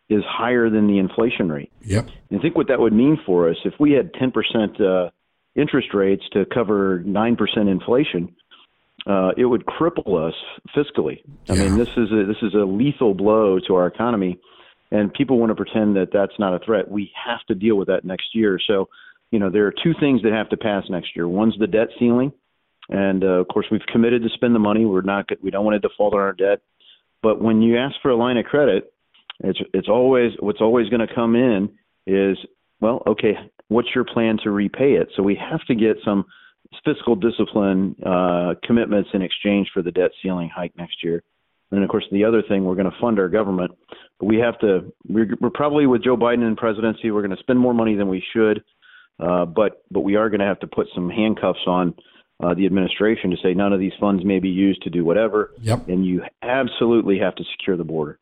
[0.10, 1.72] is higher than the inflation rate.
[1.84, 2.10] Yep.
[2.32, 5.12] And think what that would mean for us if we had 10% uh,
[5.56, 7.38] interest rates to cover 9%
[7.70, 8.36] inflation.
[9.06, 10.34] Uh, it would cripple us
[10.76, 11.22] fiscally.
[11.48, 11.64] I yeah.
[11.64, 14.40] mean, this is a, this is a lethal blow to our economy
[14.92, 16.90] and people want to pretend that that's not a threat.
[16.90, 18.60] We have to deal with that next year.
[18.66, 18.90] So,
[19.32, 21.28] you know, there are two things that have to pass next year.
[21.28, 22.32] One's the debt ceiling,
[22.90, 24.86] and uh, of course, we've committed to spend the money.
[24.86, 26.62] We're not we don't want to default on our debt.
[27.22, 28.92] But when you ask for a line of credit,
[29.42, 31.70] it's it's always what's always going to come in
[32.08, 32.38] is
[32.82, 33.34] well, okay,
[33.68, 35.10] what's your plan to repay it?
[35.16, 36.26] So we have to get some
[36.86, 41.24] fiscal discipline uh, commitments in exchange for the debt ceiling hike next year.
[41.72, 43.72] And of course, the other thing, we're going to fund our government.
[44.22, 44.92] We have to.
[45.08, 47.12] We're, we're probably with Joe Biden in presidency.
[47.12, 48.64] We're going to spend more money than we should.
[49.20, 51.94] Uh, but but we are going to have to put some handcuffs on
[52.42, 55.52] uh, the administration to say none of these funds may be used to do whatever.
[55.62, 55.90] Yep.
[55.90, 58.18] And you absolutely have to secure the border.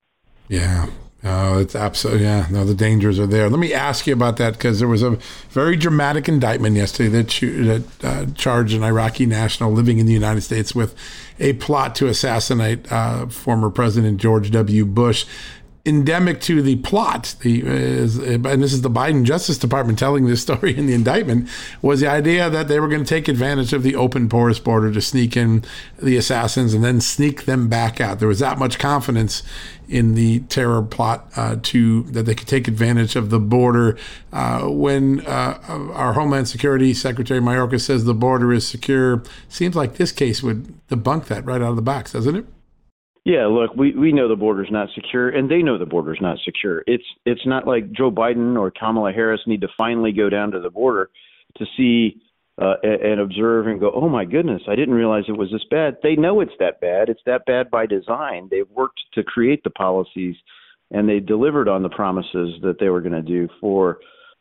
[0.48, 0.88] Yeah.
[1.24, 2.48] Oh, it's absolutely yeah.
[2.50, 3.50] No, the dangers are there.
[3.50, 5.18] Let me ask you about that because there was a
[5.50, 10.42] very dramatic indictment yesterday that, that uh, charged an Iraqi national living in the United
[10.42, 10.96] States with
[11.40, 14.86] a plot to assassinate uh, former President George W.
[14.86, 15.26] Bush
[15.88, 20.42] endemic to the plot, the uh, and this is the Biden Justice Department telling this
[20.48, 21.50] story in the indictment,
[21.82, 24.92] was the idea that they were going to take advantage of the open porous border
[24.92, 25.64] to sneak in
[26.02, 28.20] the assassins and then sneak them back out.
[28.20, 29.44] There was that much confidence
[29.88, 33.98] in the terror plot uh, to that they could take advantage of the border.
[34.34, 35.58] Uh, when uh,
[35.94, 40.76] our Homeland Security Secretary Mayorkas says the border is secure, seems like this case would
[40.90, 42.46] debunk that right out of the box, doesn't it?
[43.28, 46.38] Yeah, look, we we know the border's not secure, and they know the border's not
[46.46, 46.86] secure.
[46.88, 50.62] It's it's not like Joe Biden or Kamala Harris need to finally go down to
[50.62, 51.10] the border
[51.58, 52.22] to see
[52.58, 55.98] uh, and observe and go, oh my goodness, I didn't realize it was this bad.
[56.02, 57.10] They know it's that bad.
[57.10, 58.48] It's that bad by design.
[58.50, 60.38] They've worked to create the policies,
[60.92, 63.98] and they delivered on the promises that they were going to do for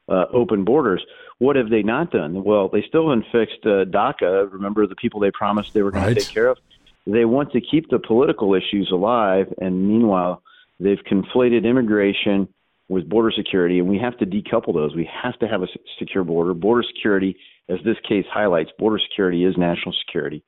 [0.09, 1.05] uh, open borders.
[1.38, 2.44] What have they not done?
[2.44, 4.53] Well, they still haven't fixed uh, DACA.
[4.53, 6.14] Remember the people they promised they were going right.
[6.14, 6.59] to take care of
[7.06, 10.42] they want to keep the political issues alive, and meanwhile,
[10.80, 12.48] they've conflated immigration
[12.88, 14.94] with border security, and we have to decouple those.
[14.94, 15.66] We have to have a
[15.98, 16.54] secure border.
[16.54, 17.36] Border security,
[17.68, 20.42] as this case highlights, border security is national security,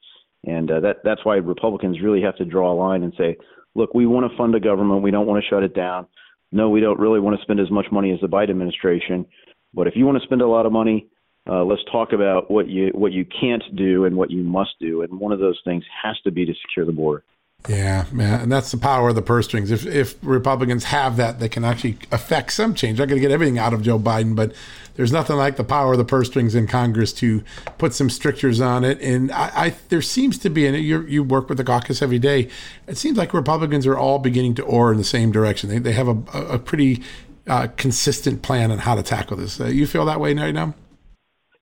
[0.45, 3.37] and uh, that that's why Republicans really have to draw a line and say,
[3.75, 6.07] look, we want to fund a government, we don't want to shut it down.
[6.51, 9.27] No, we don't really want to spend as much money as the Biden administration,
[9.75, 11.09] but if you want to spend a lot of money,
[11.49, 15.03] uh, let's talk about what you what you can't do and what you must do.
[15.03, 17.25] And one of those things has to be to secure the border.
[17.67, 19.73] Yeah, man, and that's the power of the purse strings.
[19.73, 22.99] If if Republicans have that, they can actually affect some change.
[22.99, 24.55] Not going to get everything out of Joe Biden, but
[24.95, 27.43] there's nothing like the power of the purse strings in Congress to
[27.77, 29.01] put some strictures on it.
[29.01, 32.21] And I, I there seems to be, and you you work with the caucus every
[32.21, 32.49] day.
[32.87, 35.69] It seems like Republicans are all beginning to oar in the same direction.
[35.69, 37.03] They they have a, a pretty
[37.49, 39.61] uh, consistent plan on how to tackle this.
[39.61, 40.75] Uh, you feel that way right now?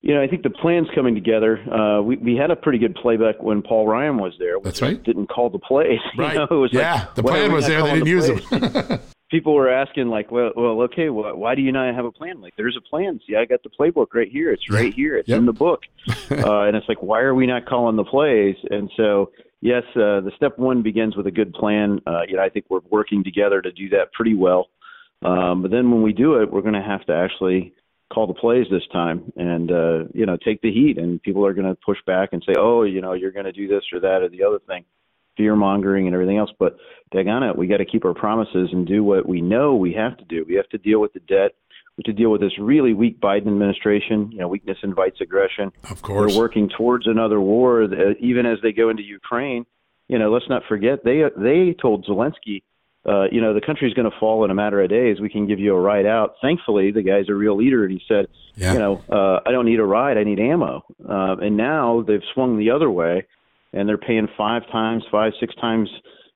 [0.01, 1.57] You know, I think the plan's coming together.
[1.73, 4.55] Uh, we we had a pretty good playback when Paul Ryan was there.
[4.63, 5.01] That's right.
[5.03, 5.99] Didn't call the plays.
[6.17, 6.33] Right.
[6.33, 7.81] You know, it was yeah, like, the plan was there.
[7.81, 8.99] They didn't the use them.
[9.29, 12.39] People were asking like, well, well, okay, well, why do you not have a plan?
[12.39, 13.19] Like, there's a plan.
[13.27, 14.51] See, I got the playbook right here.
[14.53, 15.17] It's right here.
[15.17, 15.39] It's Yep.
[15.39, 15.81] in the book.
[16.31, 18.55] uh, and it's like, why are we not calling the plays?
[18.71, 21.99] And so, yes, uh, the step one begins with a good plan.
[22.07, 24.69] Uh, you know, I think we're working together to do that pretty well.
[25.23, 27.73] Um, but then when we do it, we're going to have to actually
[28.13, 30.97] call the plays this time and uh you know take the heat.
[30.97, 33.51] And people are going to push back and say oh you know you're going to
[33.51, 34.85] do this or that or the other thing.
[35.35, 36.51] Fear mongering and everything else.
[36.57, 36.77] But
[37.13, 40.17] daggone it we got to keep our promises and do what we know we have
[40.17, 40.45] to do.
[40.47, 41.55] We have to deal with the debt.
[41.97, 45.71] We have to deal with this really weak biden administration you know weakness invites aggression.
[45.89, 46.31] Of course.
[46.31, 49.65] they're working towards another war uh, even as they go into ukraine.
[50.07, 52.63] You know let's not forget they they told zelensky
[53.07, 55.19] uh, you know, the country's going to fall in a matter of days.
[55.21, 56.35] We can give you a ride out.
[56.41, 58.73] Thankfully, the guy's a real leader, and he said, Yeah.
[58.73, 60.17] you know, uh, I don't need a ride.
[60.17, 60.83] I need ammo.
[61.07, 63.25] Uh, and now they've swung the other way,
[63.71, 65.89] and they're paying five times, five, six times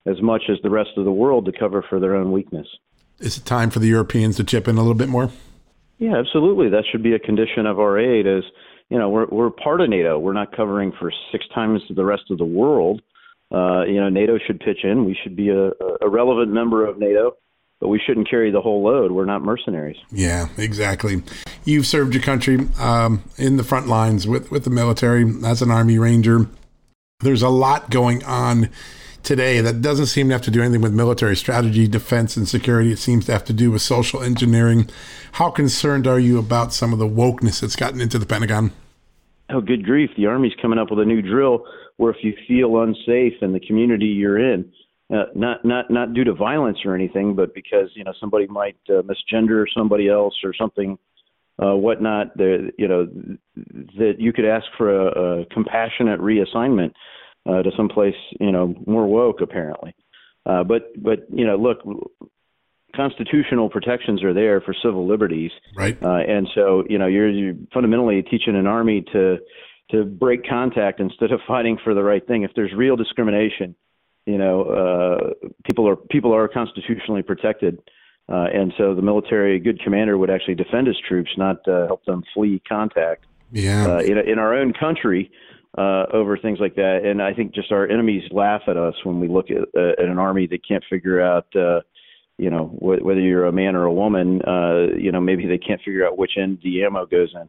[0.06, 2.68] as much as the rest of the world to cover for their own weakness.
[3.20, 5.30] Is it time for the Europeans to chip in a little bit more?
[6.00, 6.70] Yeah, absolutely.
[6.70, 8.26] That should be a condition of our aid.
[8.26, 8.44] Is
[8.90, 10.18] you know, we're we're part of NATO.
[10.18, 13.02] We're not covering for six times the rest of the world.
[13.52, 15.06] Uh, you know, NATO should pitch in.
[15.06, 15.72] We should be a,
[16.02, 17.36] a relevant member of NATO,
[17.80, 19.12] but we shouldn't carry the whole load.
[19.12, 19.98] We're not mercenaries.
[20.10, 21.24] Yeah, exactly.
[21.66, 25.70] You've served your country um, in the front lines with, with the military as an
[25.70, 26.48] Army Ranger.
[27.20, 28.70] There's a lot going on
[29.24, 32.92] today that doesn't seem to have to do anything with military strategy, defense, and security.
[32.92, 34.90] It seems to have to do with social engineering.
[35.34, 38.72] How concerned are you about some of the wokeness that's gotten into the Pentagon?
[39.50, 40.12] Oh, good grief!
[40.16, 41.66] The Army's coming up with a new drill
[42.02, 44.72] where if you feel unsafe in the community you're in,
[45.14, 48.78] uh, not not not due to violence or anything, but because you know somebody might
[48.90, 50.98] uh, misgender somebody else or something,
[51.62, 52.36] uh, whatnot.
[52.36, 53.08] The you know
[54.00, 56.94] that you could ask for a, a compassionate reassignment
[57.48, 59.94] uh, to someplace you know more woke apparently.
[60.48, 61.80] Uh, but but you know look,
[62.96, 66.02] constitutional protections are there for civil liberties, Right.
[66.02, 69.38] uh, and so you know you're, you're fundamentally teaching an army to
[69.92, 72.44] to break contact instead of fighting for the right thing.
[72.44, 73.76] If there's real discrimination,
[74.26, 77.80] you know, uh, people are people are constitutionally protected,
[78.30, 81.88] uh, and so the military, a good commander would actually defend his troops, not uh,
[81.88, 83.88] help them flee contact Yeah.
[83.88, 85.32] uh, in, in our own country
[85.78, 87.02] uh, over things like that.
[87.04, 90.06] And I think just our enemies laugh at us when we look at, uh, at
[90.06, 91.48] an army that can't figure out.
[91.56, 91.82] Uh,
[92.38, 95.60] you know, wh- whether you're a man or a woman, uh, you know, maybe they
[95.60, 97.48] can't figure out which end the ammo goes in.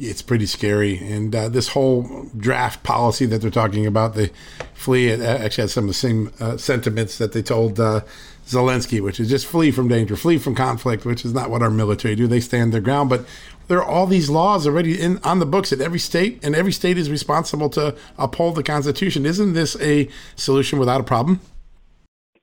[0.00, 0.98] It's pretty scary.
[0.98, 4.30] And uh, this whole draft policy that they're talking about, the
[4.74, 8.02] flee, actually has some of the same uh, sentiments that they told uh,
[8.46, 11.70] Zelensky, which is just flee from danger, flee from conflict, which is not what our
[11.70, 12.26] military do.
[12.26, 13.10] They stand their ground.
[13.10, 13.26] But
[13.66, 16.72] there are all these laws already in on the books at every state, and every
[16.72, 19.26] state is responsible to uphold the Constitution.
[19.26, 21.40] Isn't this a solution without a problem?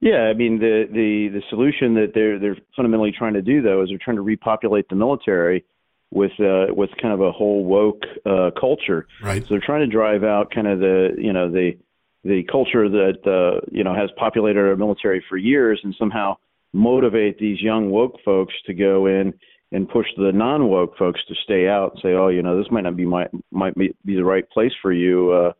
[0.02, 3.82] Yeah, I mean the the the solution that they're they're fundamentally trying to do though
[3.82, 5.64] is they're trying to repopulate the military
[6.16, 9.06] with uh, with kind of a whole woke uh, culture.
[9.22, 9.44] Right.
[9.44, 11.74] So they're trying to drive out kind of the you know the
[12.24, 16.38] the culture that uh, you know has populated our military for years, and somehow
[16.74, 19.34] motivate these young woke folks to go in
[19.72, 22.72] and push the non woke folks to stay out and say, oh, you know, this
[22.72, 25.32] might not be my might be, be the right place for you.
[25.32, 25.54] Uh,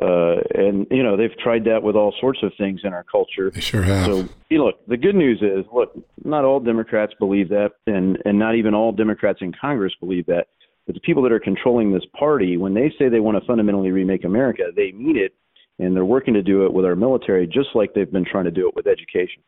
[0.00, 3.50] uh, and you know they've tried that with all sorts of things in our culture.
[3.50, 4.06] They sure have.
[4.06, 8.18] So you know, look, the good news is, look, not all Democrats believe that, and
[8.26, 10.48] and not even all Democrats in Congress believe that.
[10.84, 13.90] But the people that are controlling this party, when they say they want to fundamentally
[13.90, 15.34] remake America, they mean it,
[15.78, 18.50] and they're working to do it with our military, just like they've been trying to
[18.50, 19.42] do it with education.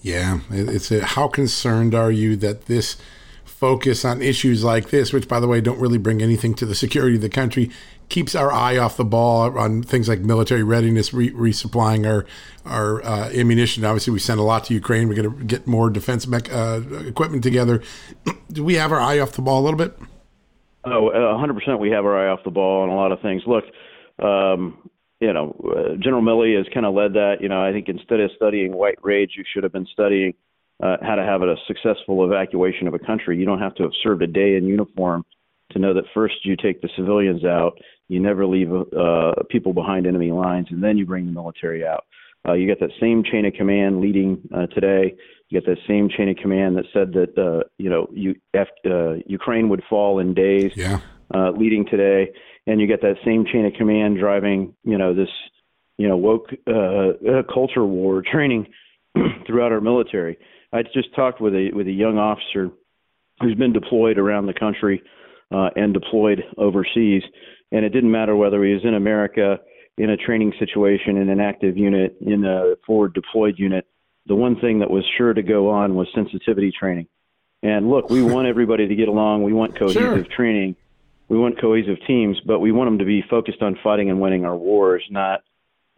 [0.00, 2.96] Yeah, it's a, how concerned are you that this
[3.44, 6.74] focus on issues like this, which by the way don't really bring anything to the
[6.74, 7.70] security of the country,
[8.08, 12.26] keeps our eye off the ball on things like military readiness, re- resupplying our
[12.64, 13.84] our uh, ammunition.
[13.84, 15.08] Obviously, we send a lot to Ukraine.
[15.08, 17.82] We're going to get more defense mech- uh, equipment together.
[18.52, 19.98] Do we have our eye off the ball a little bit?
[20.84, 23.42] Oh, a 100% we have our eye off the ball on a lot of things.
[23.46, 23.64] Look,
[24.24, 24.90] um,
[25.20, 27.36] you know, uh, General Milley has kind of led that.
[27.40, 30.34] You know, I think instead of studying white rage, you should have been studying
[30.82, 33.36] uh, how to have a successful evacuation of a country.
[33.36, 35.24] You don't have to have served a day in uniform
[35.72, 37.78] to know that first you take the civilians out,
[38.08, 42.04] you never leave uh, people behind enemy lines, and then you bring the military out.
[42.46, 45.14] Uh, you get that same chain of command leading uh, today.
[45.48, 49.14] You get that same chain of command that said that uh, you know you, uh,
[49.26, 51.00] Ukraine would fall in days, Yeah,
[51.34, 52.30] uh, leading today,
[52.66, 55.28] and you get that same chain of command driving you know this
[55.98, 56.72] you know woke uh,
[57.28, 58.66] uh, culture war training
[59.46, 60.38] throughout our military.
[60.72, 62.70] I just talked with a with a young officer
[63.40, 65.02] who's been deployed around the country
[65.52, 67.22] uh, and deployed overseas,
[67.72, 69.58] and it didn't matter whether he was in America
[69.96, 73.86] in a training situation in an active unit in a forward deployed unit.
[74.26, 77.06] The one thing that was sure to go on was sensitivity training.
[77.62, 79.42] And look, we want everybody to get along.
[79.42, 80.24] We want cohesive Sure.
[80.36, 80.76] training.
[81.28, 84.44] We want cohesive teams, but we want them to be focused on fighting and winning
[84.46, 85.40] our wars, not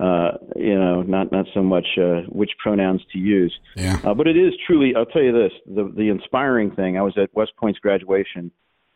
[0.00, 3.54] uh, you know, not not so much uh, which pronouns to use.
[3.76, 3.98] Yeah.
[4.02, 4.94] Uh, but it is truly.
[4.96, 6.96] I'll tell you this: the the inspiring thing.
[6.96, 8.50] I was at West Point's graduation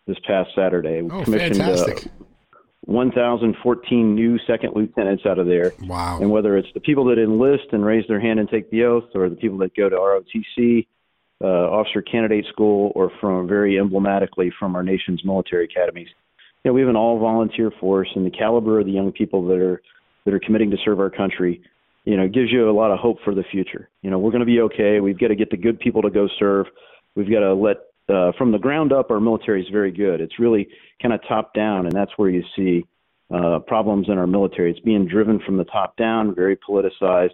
[0.06, 1.02] this past Saturday.
[1.02, 2.10] We Oh, commissioned fantastic.
[2.94, 5.72] Uh, 1,014 new second lieutenants out of there.
[5.82, 6.18] Wow.
[6.20, 9.04] And whether it's the people that enlist and raise their hand and take the oath,
[9.14, 10.86] or the people that go to ROTC,
[11.42, 16.08] uh, Officer Candidate School, or from very emblematically from our nation's military academies,
[16.64, 19.58] you know, we have an all-volunteer force, and the caliber of the young people that
[19.58, 19.82] are
[20.24, 21.60] that are committing to serve our country,
[22.04, 23.90] you know, gives you a lot of hope for the future.
[24.00, 25.00] You know, we're going to be okay.
[25.00, 26.66] We've got to get the good people to go serve.
[27.14, 27.76] We've got to let
[28.08, 29.10] uh, from the ground up.
[29.10, 30.20] Our military is very good.
[30.20, 30.68] It's really
[31.00, 32.84] kind of top down, and that's where you see
[33.34, 34.70] uh, problems in our military.
[34.70, 37.32] It's being driven from the top down, very politicized.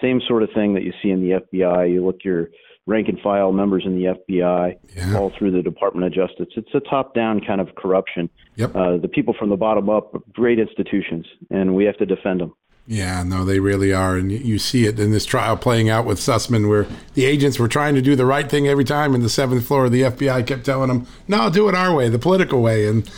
[0.00, 1.90] Same sort of thing that you see in the FBI.
[1.92, 2.50] You look your
[2.86, 5.18] rank and file members in the FBI, Yeah.
[5.18, 6.48] all through the Department of Justice.
[6.56, 8.30] It's a top down kind of corruption.
[8.56, 8.74] Yep.
[8.74, 12.54] Uh, the people from the bottom up, great institutions, and we have to defend them.
[12.90, 14.16] Yeah, no, they really are.
[14.16, 17.68] And you- see it in this trial playing out with Sussman, where the agents were
[17.68, 20.42] trying to do the right thing every time, and the seventh floor of the FBI
[20.42, 22.86] kept telling them, no, do it our way, the political way.
[22.86, 23.08] And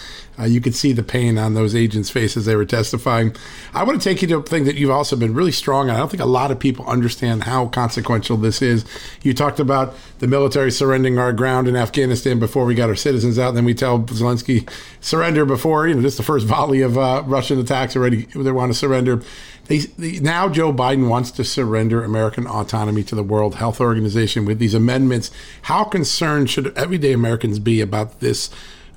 [0.41, 3.35] uh, you could see the pain on those agents' faces they were testifying.
[3.75, 5.97] I want to take you to a thing that you've also been really strong on.
[5.97, 8.85] I don't think a lot of people understand how consequential this is.
[9.23, 13.39] You talked about the military surrendering our ground in Afghanistan before we got our citizens
[13.39, 14.69] out, and then we tell Zelensky
[15.01, 18.73] surrender before you know just the first volley of uh, Russian attacks already they want
[18.73, 19.23] to surrender.
[19.67, 24.45] They, they, now Joe Biden wants to surrender American autonomy to the World Health Organization
[24.45, 25.31] with these amendments.
[25.63, 28.51] How concerned should everyday Americans be about this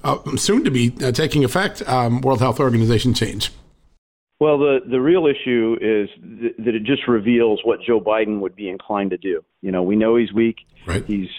[0.03, 3.51] uh, soon to be uh, taking effect um, World Health Organization change?
[4.39, 6.09] Well, the the real issue is
[6.41, 9.43] th- that it just reveals what Joe Biden would be inclined to do.
[9.61, 10.57] You know, we know he's weak.
[10.85, 11.05] Right.
[11.05, 11.29] He's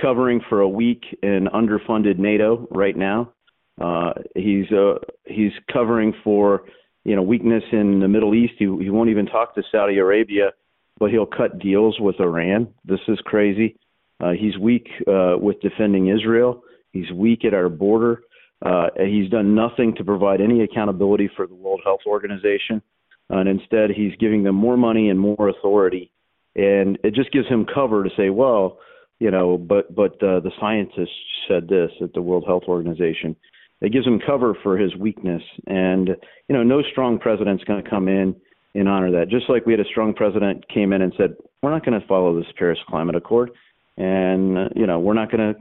[0.00, 3.32] covering for a weak and underfunded NATO right now.
[3.80, 4.94] Uh, he's uh,
[5.26, 6.64] he's covering for
[7.04, 8.54] you know weakness in the Middle East.
[8.58, 10.50] He, he won't even talk to Saudi Arabia,
[10.98, 12.74] but he'll cut deals with Iran.
[12.84, 13.76] This is crazy.
[14.20, 16.64] Uh, he's weak uh, with defending Israel.
[16.92, 18.22] He's weak at our border.
[18.64, 22.82] Uh, he's done nothing to provide any accountability for the World Health Organization,
[23.30, 26.10] and instead he's giving them more money and more authority,
[26.56, 28.78] and it just gives him cover to say, well,
[29.20, 31.10] you know, but but uh, the scientists
[31.46, 33.36] said this at the World Health Organization.
[33.80, 36.08] It gives him cover for his weakness, and
[36.48, 38.34] you know, no strong president's going to come in
[38.74, 39.28] and honor that.
[39.28, 42.06] Just like we had a strong president came in and said, we're not going to
[42.06, 43.50] follow this Paris Climate Accord,
[43.96, 45.60] and you know, we're not going to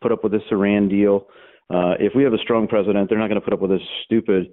[0.00, 1.26] put up with this Iran deal.
[1.70, 3.86] Uh, if we have a strong president, they're not going to put up with this
[4.04, 4.48] stupid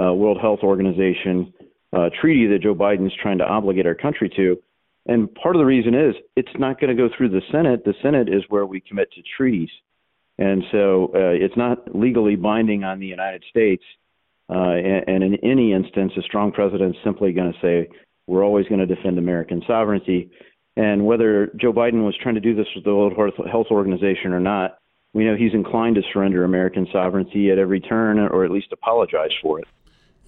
[0.00, 1.52] uh, World Health Organization
[1.92, 4.58] uh, treaty that Joe Biden's trying to obligate our country to.
[5.06, 7.84] And part of the reason is it's not going to go through the Senate.
[7.84, 9.70] The Senate is where we commit to treaties.
[10.36, 13.82] And so uh, it's not legally binding on the United States.
[14.50, 17.88] Uh, and, and in any instance, a strong president is simply going to say,
[18.26, 20.30] we're always going to defend American sovereignty.
[20.78, 23.12] And whether Joe Biden was trying to do this with the World
[23.50, 24.78] Health Organization or not,
[25.12, 29.32] we know he's inclined to surrender American sovereignty at every turn or at least apologize
[29.42, 29.66] for it.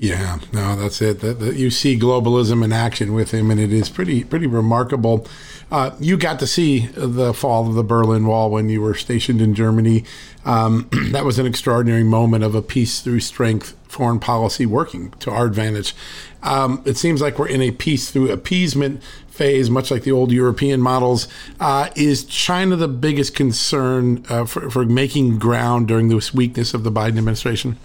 [0.01, 1.21] Yeah, no, that's it.
[1.21, 5.27] That, you see globalism in action with him, and it is pretty pretty remarkable.
[5.71, 9.43] Uh, you got to see the fall of the Berlin Wall when you were stationed
[9.43, 10.05] in Germany.
[10.47, 15.31] Um, that was an extraordinary moment of a peace through strength foreign policy working to
[15.31, 15.95] our advantage.
[16.43, 20.33] Um, it seems like we're in a peace through appeasement phase, much like the old
[20.33, 21.29] European models.
[21.61, 26.85] Uh, is China the biggest concern uh, for, for making ground during this weakness of
[26.85, 27.77] the Biden administration?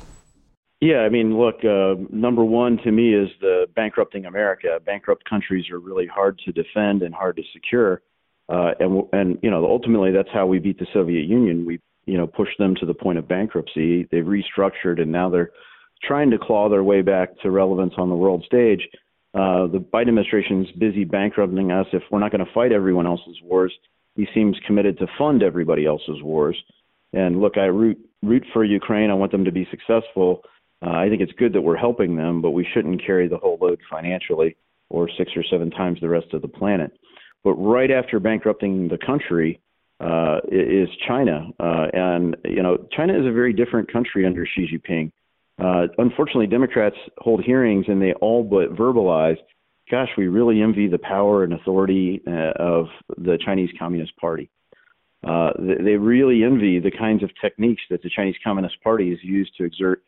[0.85, 4.79] Yeah, I mean, look, uh, number one to me is the bankrupting America.
[4.85, 8.03] Bankrupt countries are really hard to defend and hard to secure,
[8.49, 11.65] uh, and and you know ultimately that's how we beat the Soviet Union.
[11.65, 14.07] We you know pushed them to the point of bankruptcy.
[14.11, 15.49] They've restructured, and now they're
[16.03, 18.87] trying to claw their way back to relevance on the world stage.
[19.33, 21.87] Uh, the Biden administration's busy bankrupting us.
[21.93, 23.73] If we're not going to fight everyone else's wars,
[24.15, 26.55] he seems committed to fund everybody else's wars.
[27.11, 29.09] And look, I root root for Ukraine.
[29.09, 30.43] I want them to be successful.
[30.85, 33.57] Uh, I think it's good that we're helping them, but we shouldn't carry the whole
[33.61, 34.55] load financially
[34.89, 36.91] or six or seven times the rest of the planet.
[37.43, 39.61] But right after bankrupting the country
[39.99, 44.67] uh, is China, uh, and you know China is a very different country under Xi
[44.67, 45.11] Jinping.
[45.57, 49.37] Uh, unfortunately, Democrats hold hearings and they all but verbalize
[49.89, 54.49] gosh, we really envy the power and authority uh, of the Chinese Communist Party.
[55.25, 59.19] Uh, they, they really envy the kinds of techniques that the Chinese Communist Party has
[59.23, 60.03] used to exert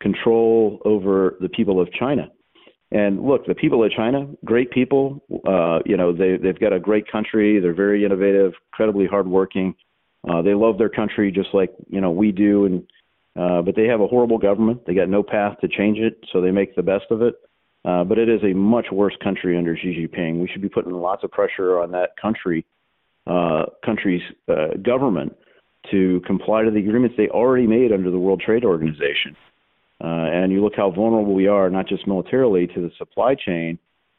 [0.00, 2.30] control over the people of China.
[2.90, 5.22] And look, the people of China, great people.
[5.46, 7.60] Uh, you know, they they've got a great country.
[7.60, 9.74] They're very innovative, incredibly hardworking.
[10.28, 12.64] Uh, they love their country just like you know we do.
[12.64, 12.86] And
[13.38, 14.86] uh, but they have a horrible government.
[14.86, 17.34] They got no path to change it, so they make the best of it.
[17.84, 20.40] Uh, but it is a much worse country under Xi Jinping.
[20.40, 22.66] We should be putting lots of pressure on that country,
[23.26, 25.36] uh, country's uh, government,
[25.90, 29.36] to comply to the agreements they already made under the World Trade Organization.
[30.02, 33.78] Uh, and you look how vulnerable we are, not just militarily, to the supply chain.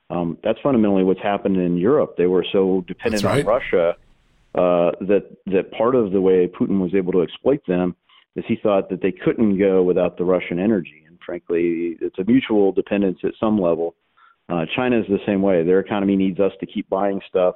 [0.09, 2.15] Um, that's fundamentally what's happened in Europe.
[2.17, 3.41] They were so dependent right.
[3.41, 3.95] on Russia
[4.55, 7.95] uh, that that part of the way Putin was able to exploit them
[8.35, 11.03] is he thought that they couldn't go without the Russian energy.
[11.07, 13.95] And frankly, it's a mutual dependence at some level.
[14.49, 15.63] Uh, China is the same way.
[15.63, 17.55] Their economy needs us to keep buying stuff,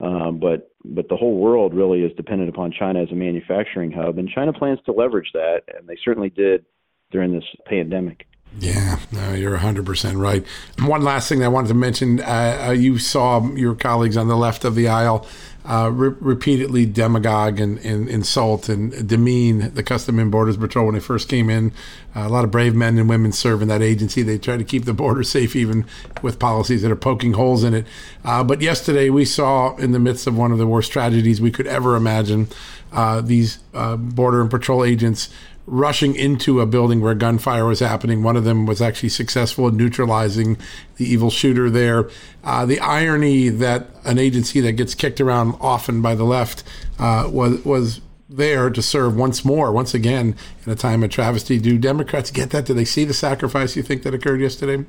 [0.00, 4.16] uh, but but the whole world really is dependent upon China as a manufacturing hub,
[4.16, 6.64] and China plans to leverage that, and they certainly did
[7.10, 8.26] during this pandemic.
[8.58, 10.44] Yeah, no, you're 100% right.
[10.80, 14.36] One last thing I wanted to mention uh, uh, you saw your colleagues on the
[14.36, 15.24] left of the aisle
[15.64, 20.94] uh, re- repeatedly demagogue and, and, insult and demean the Custom and Borders Patrol when
[20.94, 21.70] they first came in.
[22.16, 24.22] Uh, a lot of brave men and women serve in that agency.
[24.22, 25.86] They try to keep the border safe, even
[26.22, 27.86] with policies that are poking holes in it.
[28.24, 31.52] Uh, but yesterday, we saw in the midst of one of the worst tragedies we
[31.52, 32.48] could ever imagine
[32.92, 35.28] uh, these border and patrol agents
[35.70, 38.24] rushing into a building where gunfire was happening.
[38.24, 40.58] One of them was actually successful in neutralizing
[40.96, 42.10] the evil shooter there.
[42.42, 46.64] Uh, the irony that an agency that gets kicked around often by the left
[46.98, 51.58] uh, was was there to serve once more, once again, in a time of travesty.
[51.58, 52.66] Do Democrats get that?
[52.66, 54.84] Do they see the sacrifice you think that occurred yesterday?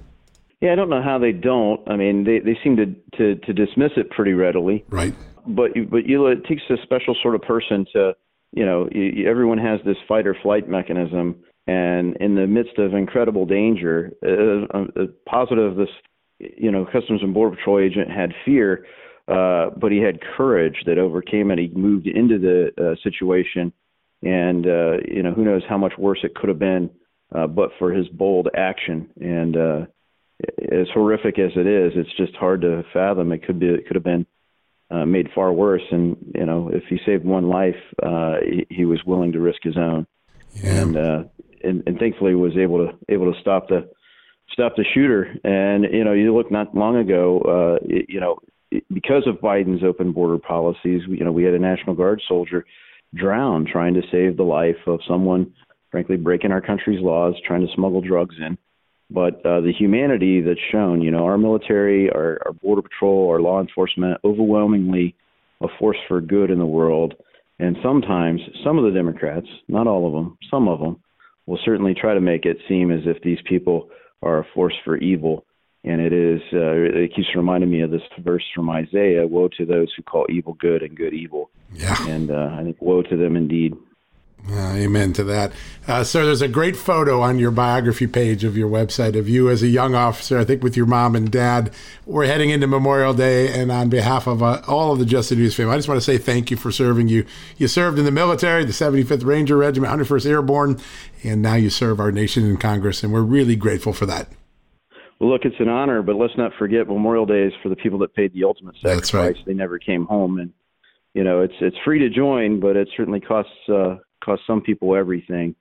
[0.62, 1.82] Yeah, I don't know how they don't.
[1.88, 2.86] I mean, they, they seem to,
[3.18, 4.86] to, to dismiss it pretty readily.
[4.90, 5.16] Right.
[5.48, 8.16] But but you know, it takes a special sort of person to
[8.52, 11.36] you know, you, everyone has this fight or flight mechanism,
[11.68, 15.90] and in the midst of incredible danger, uh, uh, positive this,
[16.40, 18.86] you know, Customs and Border Patrol agent had fear,
[19.28, 21.60] uh, but he had courage that overcame it.
[21.60, 23.72] He moved into the uh, situation,
[24.24, 26.90] and uh, you know, who knows how much worse it could have been,
[27.34, 29.10] uh, but for his bold action.
[29.22, 29.86] And uh,
[30.72, 33.32] as horrific as it is, it's just hard to fathom.
[33.32, 34.26] It could be, it could have been
[34.92, 35.84] uh, made far worse.
[35.92, 39.60] And you know, if he saved one life, uh, he, he was willing to risk
[39.64, 40.06] his own,
[40.56, 40.82] yeah.
[40.82, 41.24] and, uh,
[41.64, 43.90] and and thankfully was able to able to stop the
[44.52, 45.34] stop the shooter.
[45.44, 48.40] And you know, you look not long ago, uh, it, you know,
[48.94, 52.66] because of Biden's open border policies, you know, we had a National Guard soldier
[53.14, 55.54] drown trying to save the life of someone,
[55.90, 58.58] frankly, breaking our country's laws, trying to smuggle drugs in
[59.14, 63.42] but uh, the humanity that's shown, you know, our military, our, our border patrol, our
[63.42, 65.16] law enforcement, overwhelmingly
[65.62, 67.14] a force for good in the world.
[67.60, 71.04] And sometimes some of the Democrats, not all of them, some of them,
[71.46, 73.90] will certainly try to make it seem as if these people
[74.22, 75.46] are a force for evil.
[75.84, 79.66] And it is, uh, it keeps reminding me of this verse from Isaiah Woe to
[79.66, 81.50] those who call evil good and good evil.
[81.74, 81.96] Yeah.
[82.08, 83.76] And uh, I think woe to them indeed.
[84.50, 85.52] Uh, amen to that.
[85.88, 89.50] Uh, sir, there's a great photo on your biography page of your website of you
[89.50, 91.72] as a young officer, I think with your mom and dad.
[92.06, 95.36] We're heading into Memorial Day, and on behalf of uh, all of the Just the
[95.36, 97.08] News family, I just want to say thank you for serving.
[97.08, 97.26] You
[97.58, 100.80] you served in the military, the 75th Ranger Regiment, 101st Airborne,
[101.24, 104.28] and now you serve our nation in Congress, and we're really grateful for that.
[105.20, 108.00] Well, look, it's an honor, but let's not forget Memorial Day is for the people
[108.00, 109.14] that paid the ultimate sacrifice.
[109.14, 109.46] Right.
[109.46, 110.52] They never came home, and
[111.14, 114.96] you know it's it's free to join, but it certainly costs uh, cost some people
[114.96, 115.56] everything.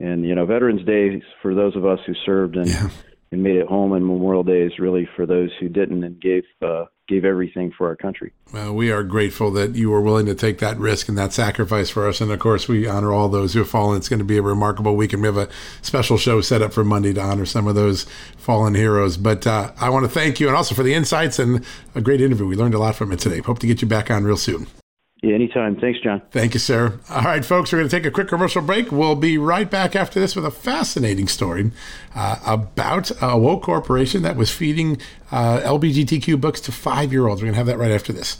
[0.00, 2.88] And you know, Veterans Day for those of us who served and yeah.
[3.32, 6.44] and made it home, and Memorial Day is really for those who didn't and gave
[6.62, 8.32] uh, gave everything for our country.
[8.52, 11.88] Well, we are grateful that you were willing to take that risk and that sacrifice
[11.88, 12.20] for us.
[12.20, 13.96] And of course, we honor all those who have fallen.
[13.96, 15.48] It's going to be a remarkable week, and we have a
[15.82, 18.04] special show set up for Monday to honor some of those
[18.36, 19.16] fallen heroes.
[19.16, 22.20] But uh, I want to thank you and also for the insights and a great
[22.20, 22.46] interview.
[22.46, 23.38] We learned a lot from it today.
[23.38, 24.66] Hope to get you back on real soon.
[25.22, 25.76] Yeah, anytime.
[25.76, 26.20] Thanks, John.
[26.30, 27.00] Thank you, sir.
[27.10, 28.92] All right, folks, we're going to take a quick commercial break.
[28.92, 31.70] We'll be right back after this with a fascinating story
[32.14, 34.98] uh, about a woke corporation that was feeding
[35.32, 37.40] uh, LGBTQ books to five year olds.
[37.40, 38.38] We're going to have that right after this.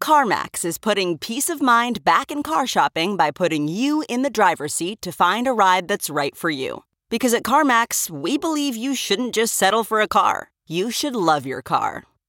[0.00, 4.30] CarMax is putting peace of mind back in car shopping by putting you in the
[4.30, 6.82] driver's seat to find a ride that's right for you.
[7.10, 11.46] Because at CarMax, we believe you shouldn't just settle for a car, you should love
[11.46, 12.04] your car.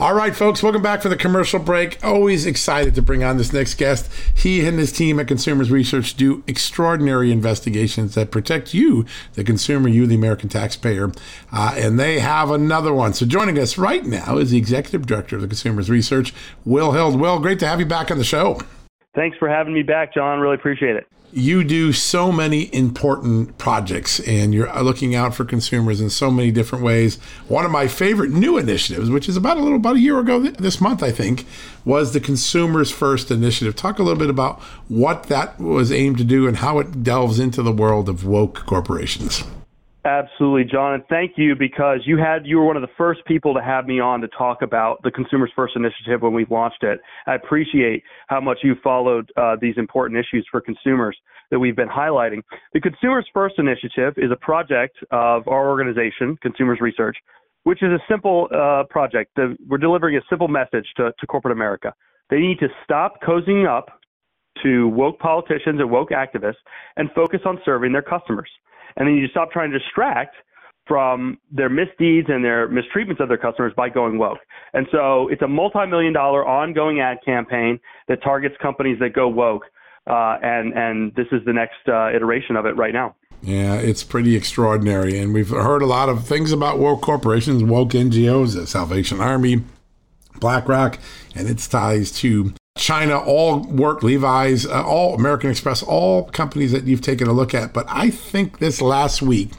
[0.00, 2.04] All right, folks, welcome back for the commercial break.
[2.04, 4.10] Always excited to bring on this next guest.
[4.34, 9.88] He and his team at Consumers Research do extraordinary investigations that protect you, the consumer,
[9.88, 11.12] you, the American taxpayer.
[11.52, 13.14] Uh, and they have another one.
[13.14, 16.34] So joining us right now is the Executive Director of the Consumers Research,
[16.64, 17.20] Will Hild.
[17.20, 18.60] Will, great to have you back on the show.
[19.14, 20.40] Thanks for having me back, John.
[20.40, 26.00] Really appreciate it you do so many important projects and you're looking out for consumers
[26.00, 27.16] in so many different ways.
[27.48, 30.38] One of my favorite new initiatives, which is about a little about a year ago
[30.38, 31.44] this month, I think,
[31.84, 33.74] was the Consumers First initiative.
[33.74, 37.40] Talk a little bit about what that was aimed to do and how it delves
[37.40, 39.42] into the world of woke corporations.
[40.06, 43.54] Absolutely, John, and thank you because you had you were one of the first people
[43.54, 47.00] to have me on to talk about the Consumers First initiative when we launched it.
[47.26, 51.16] I appreciate how much you followed uh, these important issues for consumers
[51.50, 52.42] that we've been highlighting.
[52.74, 57.16] The Consumers First initiative is a project of our organization, Consumers Research,
[57.62, 59.38] which is a simple uh, project.
[59.66, 61.94] we're delivering a simple message to, to corporate America.
[62.28, 63.88] They need to stop cozying up
[64.62, 66.60] to woke politicians and woke activists
[66.98, 68.50] and focus on serving their customers
[68.96, 70.36] and then you stop trying to distract
[70.86, 74.38] from their misdeeds and their mistreatments of their customers by going woke.
[74.74, 79.64] And so it's a multi-million dollar ongoing ad campaign that targets companies that go woke.
[80.06, 83.14] Uh, and and this is the next uh, iteration of it right now.
[83.42, 87.90] Yeah, it's pretty extraordinary, and we've heard a lot of things about woke corporations, woke
[87.90, 89.62] NGOs, the Salvation Army,
[90.40, 90.98] BlackRock,
[91.34, 96.84] and its ties to China, all work, Levi's, uh, all American Express, all companies that
[96.84, 97.72] you've taken a look at.
[97.72, 99.50] But I think this last week,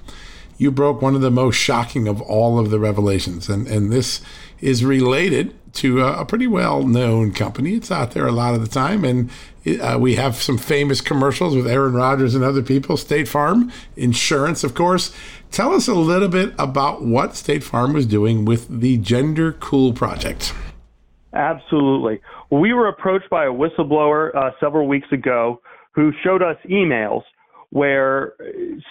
[0.58, 3.48] you broke one of the most shocking of all of the revelations.
[3.48, 4.20] And, and this
[4.60, 7.76] is related to a, a pretty well known company.
[7.76, 9.06] It's out there a lot of the time.
[9.06, 9.30] And
[9.64, 13.72] it, uh, we have some famous commercials with Aaron Rodgers and other people, State Farm,
[13.96, 15.16] insurance, of course.
[15.52, 20.54] Tell us a little bit about what State Farm was doing with the GenderCool Project.
[21.34, 22.22] Absolutely.
[22.52, 25.62] We were approached by a whistleblower uh, several weeks ago
[25.94, 27.22] who showed us emails
[27.72, 28.34] where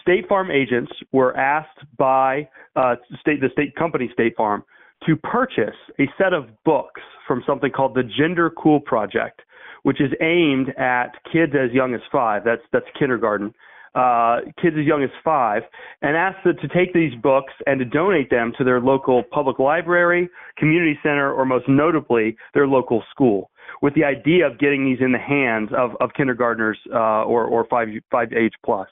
[0.03, 4.65] State Farm agents were asked by uh, state, the state company State Farm
[5.07, 9.41] to purchase a set of books from something called the GenderCool Project,
[9.83, 12.43] which is aimed at kids as young as five.
[12.45, 13.55] That's that's kindergarten
[13.95, 15.63] uh, kids as young as five,
[16.03, 19.59] and asked them to take these books and to donate them to their local public
[19.59, 20.29] library,
[20.59, 23.51] community center, or most notably, their local school,
[23.83, 27.67] with the idea of getting these in the hands of, of kindergartners uh, or, or
[27.69, 28.89] five, five age plus.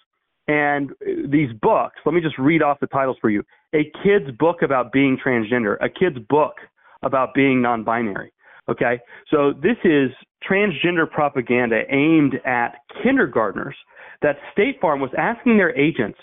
[0.48, 0.90] And
[1.28, 3.42] these books, let me just read off the titles for you.
[3.74, 6.54] A kid's book about being transgender, a kid's book
[7.02, 8.32] about being non binary.
[8.68, 10.10] Okay, so this is
[10.48, 13.74] transgender propaganda aimed at kindergartners
[14.22, 16.18] that State Farm was asking their agents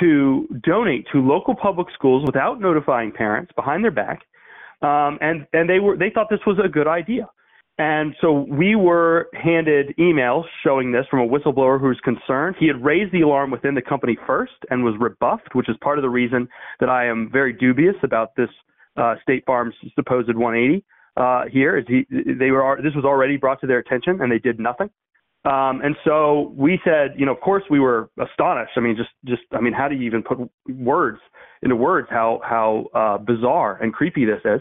[0.00, 4.22] to donate to local public schools without notifying parents behind their back,
[4.82, 7.28] um, and and they were they thought this was a good idea.
[7.76, 12.54] And so we were handed emails showing this from a whistleblower who's concerned.
[12.60, 15.98] He had raised the alarm within the company first and was rebuffed, which is part
[15.98, 18.48] of the reason that I am very dubious about this
[18.96, 20.84] uh, State Farm's supposed 180
[21.16, 21.76] uh, here.
[21.78, 24.88] Is he, they were this was already brought to their attention and they did nothing.
[25.44, 28.72] Um, and so we said, you know, of course we were astonished.
[28.76, 30.38] I mean, just, just, I mean, how do you even put
[30.68, 31.18] words
[31.62, 34.60] into words how, how uh, bizarre and creepy this is?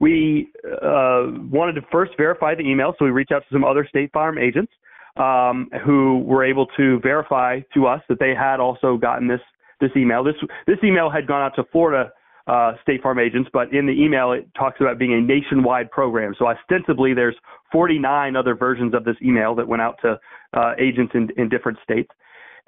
[0.00, 3.86] We uh, wanted to first verify the email, so we reached out to some other
[3.88, 4.72] State Farm agents
[5.16, 9.40] um, who were able to verify to us that they had also gotten this
[9.80, 10.24] this email.
[10.24, 10.34] This
[10.66, 12.10] this email had gone out to Florida
[12.46, 16.34] uh, State Farm agents, but in the email it talks about being a nationwide program.
[16.38, 17.36] So ostensibly, there's
[17.70, 20.18] 49 other versions of this email that went out to
[20.54, 22.10] uh, agents in, in different states.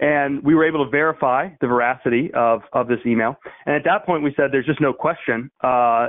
[0.01, 3.37] And we were able to verify the veracity of, of this email.
[3.67, 6.09] And at that point, we said there's just no question uh,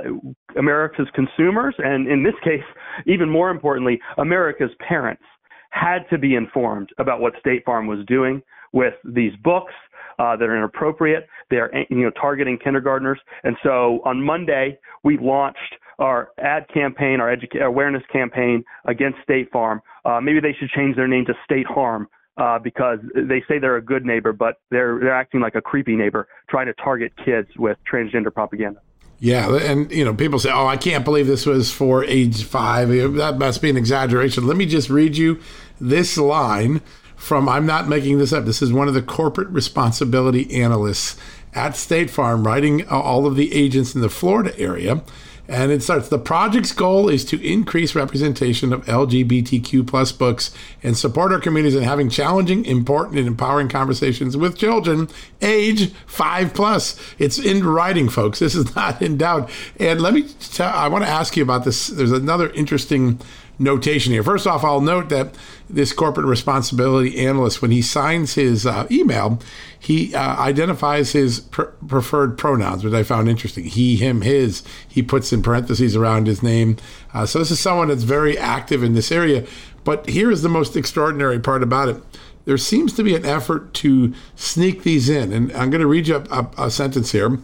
[0.58, 2.64] America's consumers, and in this case,
[3.06, 5.22] even more importantly, America's parents,
[5.70, 8.42] had to be informed about what State Farm was doing
[8.72, 9.74] with these books
[10.18, 11.28] uh, that are inappropriate.
[11.50, 17.34] They're you know targeting kindergartners, and so on Monday we launched our ad campaign, our
[17.34, 21.66] educa- awareness campaign against State Farm uh, maybe they should change their name to State
[21.66, 25.60] Harm uh, because they say they're a good neighbor, but they're they're acting like a
[25.60, 28.80] creepy neighbor, trying to target kids with transgender propaganda.
[29.18, 32.88] Yeah, and you know, people say, "Oh, I can't believe this was for age five.
[32.88, 35.40] That must be an exaggeration." Let me just read you
[35.80, 36.82] this line
[37.16, 38.44] from I'm not making this up.
[38.44, 41.16] This is one of the corporate responsibility analysts
[41.54, 45.02] at State Farm writing uh, all of the agents in the Florida area.
[45.48, 50.52] And it starts the project's goal is to increase representation of LGBTQ plus books
[50.82, 55.08] and support our communities in having challenging, important, and empowering conversations with children
[55.40, 56.98] age five plus.
[57.18, 58.40] It's in writing, folks.
[58.40, 59.48] This is not in doubt.
[59.78, 61.86] And let me tell I want to ask you about this.
[61.86, 63.20] There's another interesting
[63.58, 64.22] notation here.
[64.22, 65.34] First off, I'll note that
[65.68, 69.40] this corporate responsibility analyst, when he signs his uh, email,
[69.78, 73.64] he uh, identifies his pr- preferred pronouns, which I found interesting.
[73.64, 74.62] He, him, his.
[74.88, 76.76] He puts in parentheses around his name.
[77.14, 79.46] Uh, so this is someone that's very active in this area.
[79.84, 82.02] But here is the most extraordinary part about it.
[82.44, 85.32] There seems to be an effort to sneak these in.
[85.32, 87.38] And I'm going to read you a, a, a sentence here.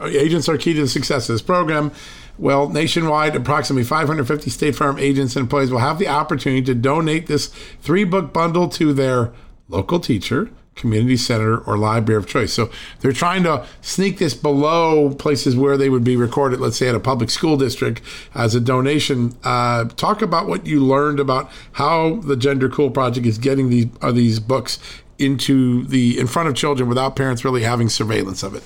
[0.00, 1.90] Agents are key to the success of this program.
[2.38, 7.26] Well, nationwide, approximately 550 State Farm agents and employees will have the opportunity to donate
[7.26, 7.48] this
[7.82, 9.32] three book bundle to their
[9.68, 12.52] local teacher, community center, or library of choice.
[12.52, 12.70] So
[13.00, 16.94] they're trying to sneak this below places where they would be recorded, let's say at
[16.94, 18.00] a public school district,
[18.36, 19.36] as a donation.
[19.42, 24.12] Uh, talk about what you learned about how the GenderCool Project is getting these, uh,
[24.12, 24.78] these books
[25.18, 28.62] into the in front of children without parents really having surveillance of it.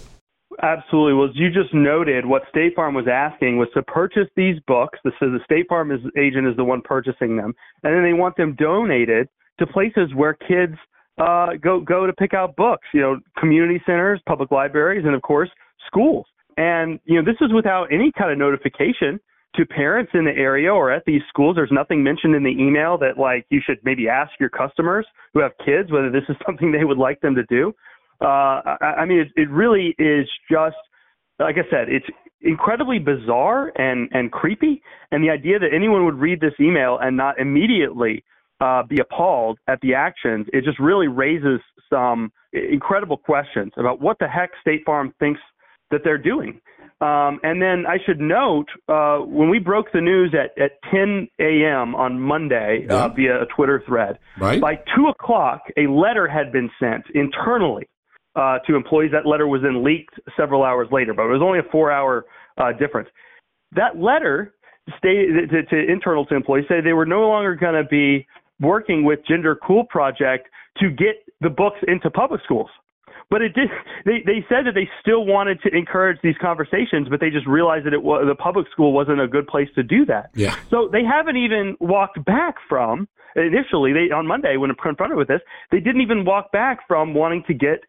[0.62, 1.14] Absolutely.
[1.14, 4.98] Well, as you just noted, what State Farm was asking was to purchase these books.
[5.04, 7.52] So the State Farm is, agent is the one purchasing them,
[7.82, 10.74] and then they want them donated to places where kids
[11.18, 12.86] uh, go go to pick out books.
[12.94, 15.50] You know, community centers, public libraries, and of course
[15.86, 16.26] schools.
[16.56, 19.18] And you know, this is without any kind of notification
[19.56, 21.56] to parents in the area or at these schools.
[21.56, 25.40] There's nothing mentioned in the email that like you should maybe ask your customers who
[25.40, 27.74] have kids whether this is something they would like them to do.
[28.22, 30.76] Uh, I, I mean, it, it really is just,
[31.38, 32.06] like I said, it's
[32.40, 34.82] incredibly bizarre and, and creepy.
[35.10, 38.24] And the idea that anyone would read this email and not immediately
[38.60, 41.60] uh, be appalled at the actions, it just really raises
[41.90, 45.40] some incredible questions about what the heck State Farm thinks
[45.90, 46.60] that they're doing.
[47.00, 51.26] Um, and then I should note uh, when we broke the news at, at 10
[51.40, 51.96] a.m.
[51.96, 53.04] on Monday uh, yeah.
[53.04, 54.60] uh, via a Twitter thread, right.
[54.60, 57.88] by 2 o'clock, a letter had been sent internally
[58.36, 59.10] uh, to employees.
[59.12, 62.24] That letter was then leaked several hours later, but it was only a four-hour
[62.58, 63.08] uh, difference.
[63.74, 64.54] That letter
[64.98, 68.26] stated to, to internal to employees say they were no longer going to be
[68.60, 72.70] working with GenderCool Project to get the books into public schools.
[73.30, 73.70] But it did.
[74.04, 77.86] They they said that they still wanted to encourage these conversations, but they just realized
[77.86, 80.30] that it was the public school wasn't a good place to do that.
[80.34, 80.54] Yeah.
[80.68, 83.94] So they haven't even walked back from initially.
[83.94, 87.54] They on Monday when confronted with this, they didn't even walk back from wanting to
[87.54, 87.84] get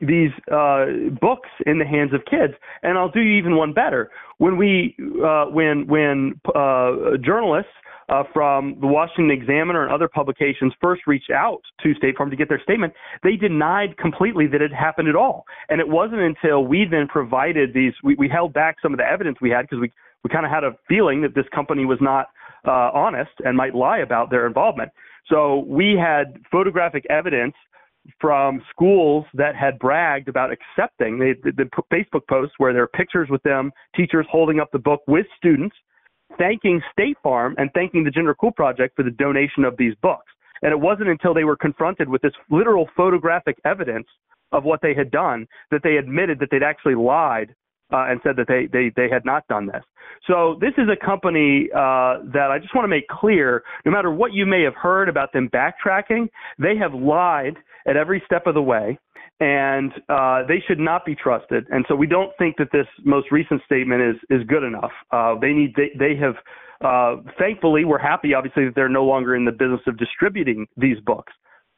[0.00, 0.86] these uh,
[1.20, 2.54] books in the hands of kids.
[2.82, 4.10] And I'll do you even one better.
[4.38, 7.70] When we, uh, when when uh, journalists
[8.08, 12.36] uh, from the Washington Examiner and other publications first reached out to State Farm to
[12.36, 15.44] get their statement, they denied completely that it happened at all.
[15.68, 19.04] And it wasn't until we then provided these, we, we held back some of the
[19.04, 19.92] evidence we had because we
[20.24, 22.26] we kind of had a feeling that this company was not
[22.66, 24.90] uh, honest and might lie about their involvement.
[25.28, 27.54] So we had photographic evidence
[28.20, 32.88] from schools that had bragged about accepting the, the, the Facebook posts where there are
[32.88, 35.76] pictures with them, teachers holding up the book with students,
[36.38, 40.26] thanking State Farm and thanking the GenderCool Project for the donation of these books.
[40.62, 44.06] And it wasn't until they were confronted with this literal photographic evidence
[44.52, 47.54] of what they had done that they admitted that they'd actually lied
[47.92, 49.82] uh, and said that they, they, they had not done this.
[50.26, 54.10] So this is a company uh, that I just want to make clear, no matter
[54.10, 56.28] what you may have heard about them backtracking,
[56.58, 58.98] they have lied at every step of the way,
[59.40, 61.66] and uh, they should not be trusted.
[61.70, 64.92] And so we don't think that this most recent statement is is good enough.
[65.10, 66.34] Uh, they need they, they have.
[66.84, 70.98] Uh, thankfully, we're happy, obviously, that they're no longer in the business of distributing these
[71.06, 71.32] books.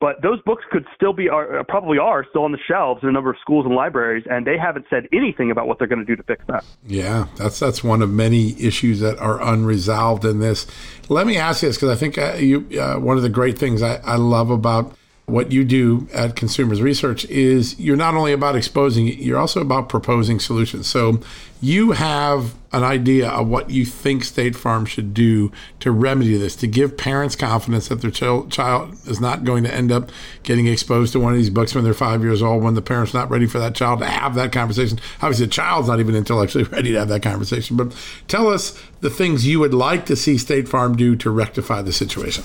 [0.04, 3.12] But those books could still be, are, probably are, still on the shelves in a
[3.12, 6.04] number of schools and libraries, and they haven't said anything about what they're going to
[6.04, 6.62] do to fix that.
[6.86, 10.66] Yeah, that's that's one of many issues that are unresolved in this.
[11.08, 13.56] Let me ask you this because I think uh, you uh, one of the great
[13.56, 14.94] things I, I love about
[15.26, 19.62] what you do at Consumers Research is you're not only about exposing it, you're also
[19.62, 20.86] about proposing solutions.
[20.86, 21.20] So
[21.62, 25.50] you have an idea of what you think State Farm should do
[25.80, 29.72] to remedy this, to give parents confidence that their child, child is not going to
[29.72, 30.10] end up
[30.42, 33.14] getting exposed to one of these books when they're five years old, when the parent's
[33.14, 35.00] not ready for that child to have that conversation.
[35.22, 37.78] Obviously, the child's not even intellectually ready to have that conversation.
[37.78, 37.96] But
[38.28, 41.94] tell us the things you would like to see State Farm do to rectify the
[41.94, 42.44] situation.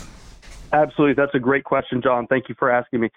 [0.71, 1.15] Absolutely.
[1.15, 2.27] That's a great question, John.
[2.27, 3.09] Thank you for asking me.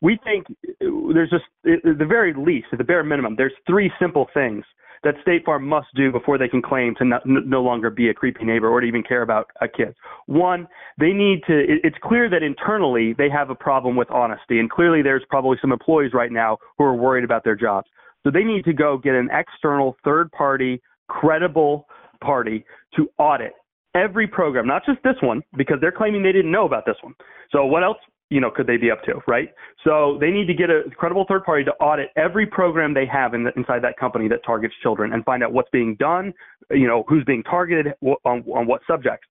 [0.00, 3.90] We think uh, there's just, at the very least, at the bare minimum, there's three
[4.00, 4.64] simple things
[5.04, 8.44] that State Farm must do before they can claim to no longer be a creepy
[8.44, 9.94] neighbor or to even care about a kid.
[10.26, 10.66] One,
[10.98, 15.02] they need to, it's clear that internally they have a problem with honesty, and clearly
[15.02, 17.86] there's probably some employees right now who are worried about their jobs.
[18.24, 21.86] So they need to go get an external, third party, credible
[22.20, 22.64] party
[22.96, 23.52] to audit
[23.96, 27.14] every program, not just this one, because they're claiming they didn't know about this one.
[27.50, 27.96] So what else,
[28.30, 29.48] you know, could they be up to, right?
[29.84, 33.34] So they need to get a credible third party to audit every program they have
[33.34, 36.34] in the, inside that company that targets children and find out what's being done,
[36.70, 39.26] you know, who's being targeted on, on what subjects.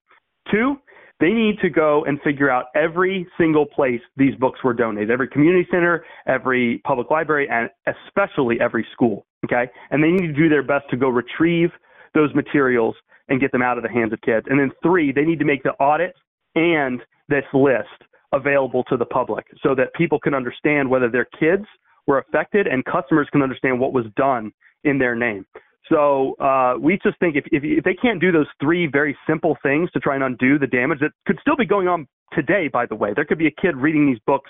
[0.51, 0.75] Two,
[1.19, 5.29] they need to go and figure out every single place these books were donated, every
[5.29, 9.25] community center, every public library, and especially every school.
[9.45, 9.69] Okay.
[9.91, 11.69] And they need to do their best to go retrieve
[12.13, 12.95] those materials
[13.29, 14.45] and get them out of the hands of kids.
[14.49, 16.15] And then three, they need to make the audit
[16.55, 17.87] and this list
[18.33, 21.65] available to the public so that people can understand whether their kids
[22.07, 24.51] were affected and customers can understand what was done
[24.83, 25.45] in their name.
[25.89, 29.55] So uh, we just think if, if, if they can't do those three very simple
[29.61, 32.85] things to try and undo the damage that could still be going on today, by
[32.85, 34.49] the way, there could be a kid reading these books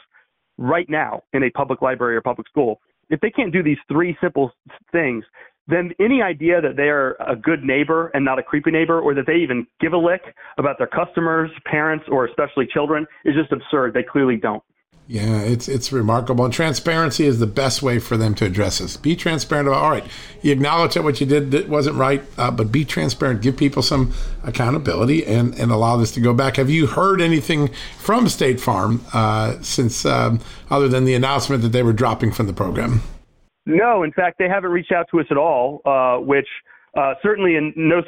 [0.57, 2.79] right now in a public library or public school.
[3.09, 4.51] If they can't do these three simple
[4.91, 5.25] things,
[5.67, 9.13] then any idea that they are a good neighbor and not a creepy neighbor, or
[9.15, 10.21] that they even give a lick
[10.57, 13.93] about their customers, parents, or especially children, is just absurd.
[13.93, 14.63] They clearly don't.
[15.07, 16.45] Yeah, it's it's remarkable.
[16.45, 18.97] And transparency is the best way for them to address this.
[18.97, 19.83] Be transparent about.
[19.83, 20.05] All right,
[20.41, 23.43] you acknowledge that what you did that wasn't right, uh, but be transparent.
[23.43, 24.13] Give people some
[24.43, 26.55] accountability and and allow this to go back.
[26.55, 30.39] Have you heard anything from State Farm uh, since um,
[30.71, 33.03] other than the announcement that they were dropping from the program?
[33.65, 36.47] No, in fact, they haven't reached out to us at all, uh, which
[36.95, 38.01] uh, certainly in no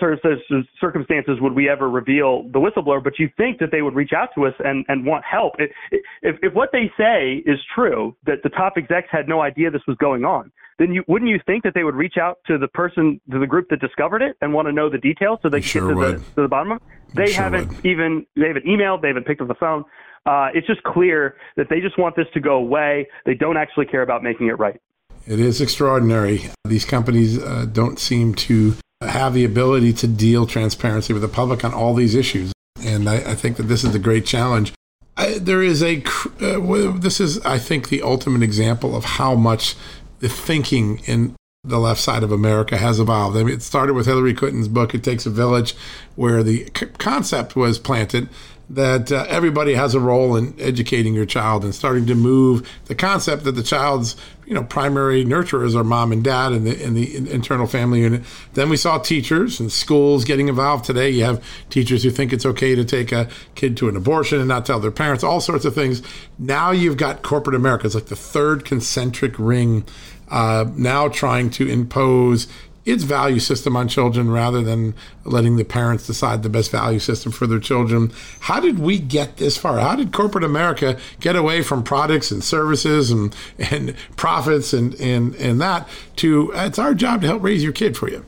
[0.79, 4.29] circumstances would we ever reveal the whistleblower, but you think that they would reach out
[4.33, 5.55] to us and, and want help.
[5.59, 9.81] If, if what they say is true, that the top execs had no idea this
[9.87, 12.67] was going on, then you wouldn't you think that they would reach out to the
[12.69, 15.59] person, to the group that discovered it and want to know the details so they
[15.59, 16.83] can sure get to the, to the, bottom of it?
[17.13, 17.85] They sure haven't would.
[17.85, 19.83] even, they haven't emailed, they haven't picked up the phone.
[20.25, 23.07] Uh, it's just clear that they just want this to go away.
[23.25, 24.79] They don't actually care about making it right.
[25.27, 26.49] It is extraordinary.
[26.63, 31.65] These companies uh, don't seem to have the ability to deal transparency with the public
[31.65, 32.53] on all these issues.
[32.81, 34.73] And I, I think that this is a great challenge.
[35.17, 36.01] I, there is a,
[36.41, 39.75] uh, this is, I think, the ultimate example of how much
[40.19, 43.35] the thinking in the left side of America has evolved.
[43.35, 45.75] I mean, it started with Hillary Clinton's book, It Takes a Village,
[46.15, 48.29] where the c- concept was planted
[48.69, 52.95] that uh, everybody has a role in educating your child and starting to move the
[52.95, 54.15] concept that the child's
[54.47, 58.23] you know primary nurturers are mom and dad and the, in the internal family unit.
[58.53, 60.85] Then we saw teachers and schools getting involved.
[60.85, 64.39] Today you have teachers who think it's okay to take a kid to an abortion
[64.39, 66.01] and not tell their parents all sorts of things.
[66.39, 67.85] Now you've got corporate america.
[67.85, 69.85] It's like the third concentric ring
[70.29, 72.47] uh, now trying to impose
[72.87, 77.33] its value system on children rather than letting the parents decide the best value system
[77.33, 78.11] for their children.
[78.39, 79.79] How did we get this far?
[79.79, 85.35] How did corporate America get away from products and services and, and profits and, and,
[85.35, 88.23] and that to it's our job to help raise your kid for you?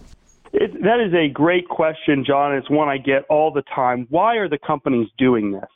[0.52, 2.54] It, that is a great question, John.
[2.54, 4.08] It's one I get all the time.
[4.10, 5.70] Why are the companies doing this?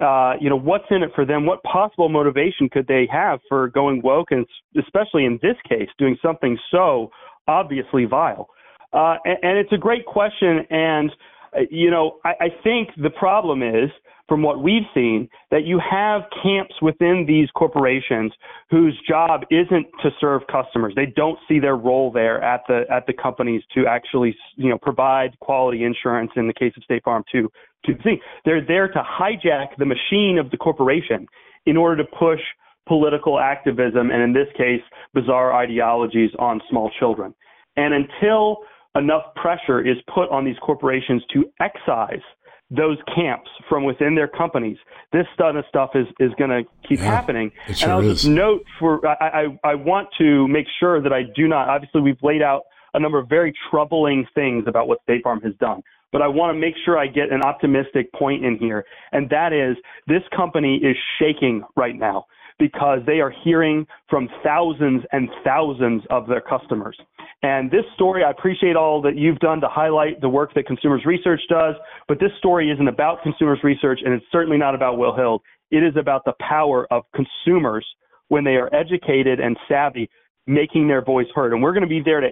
[0.00, 1.44] Uh, you know, what's in it for them?
[1.44, 4.46] What possible motivation could they have for going woke, and
[4.78, 7.10] especially in this case, doing something so
[7.48, 8.48] obviously vile?
[8.92, 10.64] Uh, and, and, it's a great question.
[10.70, 11.10] And,
[11.54, 13.90] uh, you know, I, I think the problem is,
[14.28, 18.30] from what we've seen, that you have camps within these corporations
[18.70, 20.92] whose job isn't to serve customers.
[20.94, 24.78] They don't see their role there at the at the companies to actually, you know,
[24.78, 26.30] provide quality insurance.
[26.36, 27.50] In the case of State Farm, to
[27.86, 31.26] to see they're there to hijack the machine of the corporation
[31.64, 32.40] in order to push
[32.88, 34.82] political activism and, in this case,
[35.14, 37.34] bizarre ideologies on small children.
[37.76, 38.58] And until
[38.96, 42.22] enough pressure is put on these corporations to excise
[42.70, 44.76] those camps from within their companies,
[45.12, 47.50] this kind of stuff is, is going to keep yeah, happening.
[47.72, 48.22] Sure and I'll is.
[48.22, 51.68] just note for I, I, I want to make sure that I do not.
[51.68, 52.62] Obviously, we've laid out
[52.94, 55.82] a number of very troubling things about what State Farm has done.
[56.10, 59.52] But I want to make sure I get an optimistic point in here, and that
[59.52, 59.76] is
[60.06, 62.24] this company is shaking right now
[62.58, 66.96] because they are hearing from thousands and thousands of their customers.
[67.42, 71.04] And this story, I appreciate all that you've done to highlight the work that Consumers
[71.06, 71.74] Research does,
[72.08, 75.42] but this story isn't about Consumers Research, and it's certainly not about Will Hild.
[75.70, 77.86] It is about the power of consumers
[78.28, 80.10] when they are educated and savvy
[80.48, 81.52] making their voice heard.
[81.52, 82.30] And we're going to be there to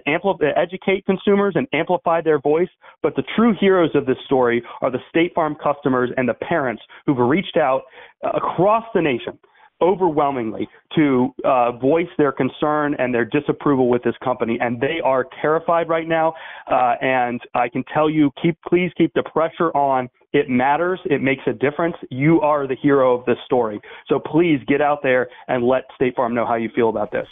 [0.57, 2.67] educate consumers and amplify their voice.
[3.03, 6.81] But the true heroes of this story are the State Farm customers and the parents
[7.05, 7.83] who've reached out
[8.25, 9.37] uh, across the nation
[9.81, 15.25] overwhelmingly to uh, voice their concern and their disapproval with this company, and they are
[15.41, 16.33] terrified right now.
[16.69, 20.09] Uh, and I can tell you, keep please keep the pressure on.
[20.33, 20.99] It matters.
[21.05, 21.95] It makes a difference.
[22.09, 23.79] You are the hero of this story.
[24.07, 27.27] So please get out there and let State Farm know how you feel about this.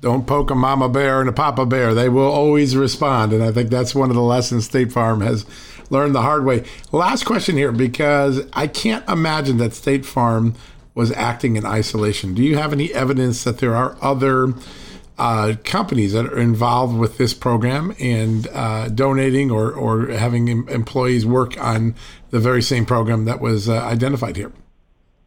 [0.00, 1.92] Don't poke a mama bear and a papa bear.
[1.92, 3.34] They will always respond.
[3.34, 5.44] And I think that's one of the lessons State Farm has
[5.90, 6.64] learned the hard way.
[6.90, 10.54] Last question here, because I can't imagine that State Farm
[10.94, 12.34] was acting in isolation.
[12.34, 14.54] Do you have any evidence that there are other
[15.18, 20.68] uh, companies that are involved with this program and uh, donating or, or having em-
[20.68, 21.94] employees work on
[22.30, 24.50] the very same program that was uh, identified here?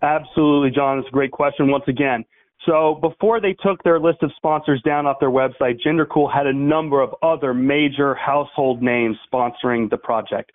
[0.02, 1.00] Absolutely, John.
[1.00, 2.26] It's a great question once again.
[2.66, 6.54] So before they took their list of sponsors down off their website, GenderCool had a
[6.54, 10.52] number of other major household names sponsoring the project.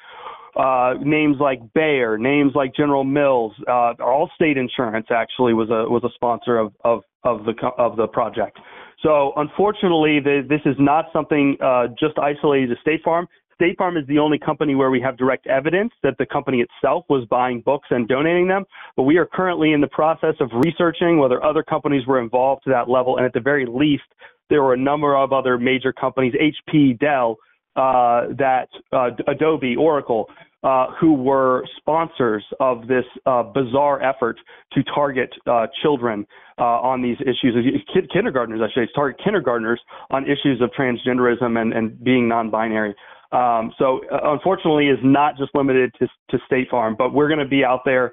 [0.59, 6.03] Uh, names like Bayer, names like General Mills, uh, Allstate Insurance actually was a was
[6.05, 8.59] a sponsor of of of the of the project.
[9.03, 13.29] So unfortunately, the, this is not something uh, just isolated to State Farm.
[13.55, 17.05] State Farm is the only company where we have direct evidence that the company itself
[17.09, 18.65] was buying books and donating them.
[18.97, 22.71] But we are currently in the process of researching whether other companies were involved to
[22.71, 23.17] that level.
[23.17, 24.05] And at the very least,
[24.51, 27.37] there were a number of other major companies, HP, Dell,
[27.77, 30.29] uh, that uh, Adobe, Oracle,
[30.65, 34.37] uh, who were sponsors of this uh, bizarre effort
[34.73, 36.27] to target uh, children
[36.59, 37.55] uh, on these issues,
[37.95, 39.81] kid, kindergartners, I should say, target kindergartners
[40.11, 42.95] on issues of transgenderism and, and being non-binary.
[43.31, 47.39] Um, so uh, unfortunately, is not just limited to, to State Farm, but we're going
[47.39, 48.13] to be out there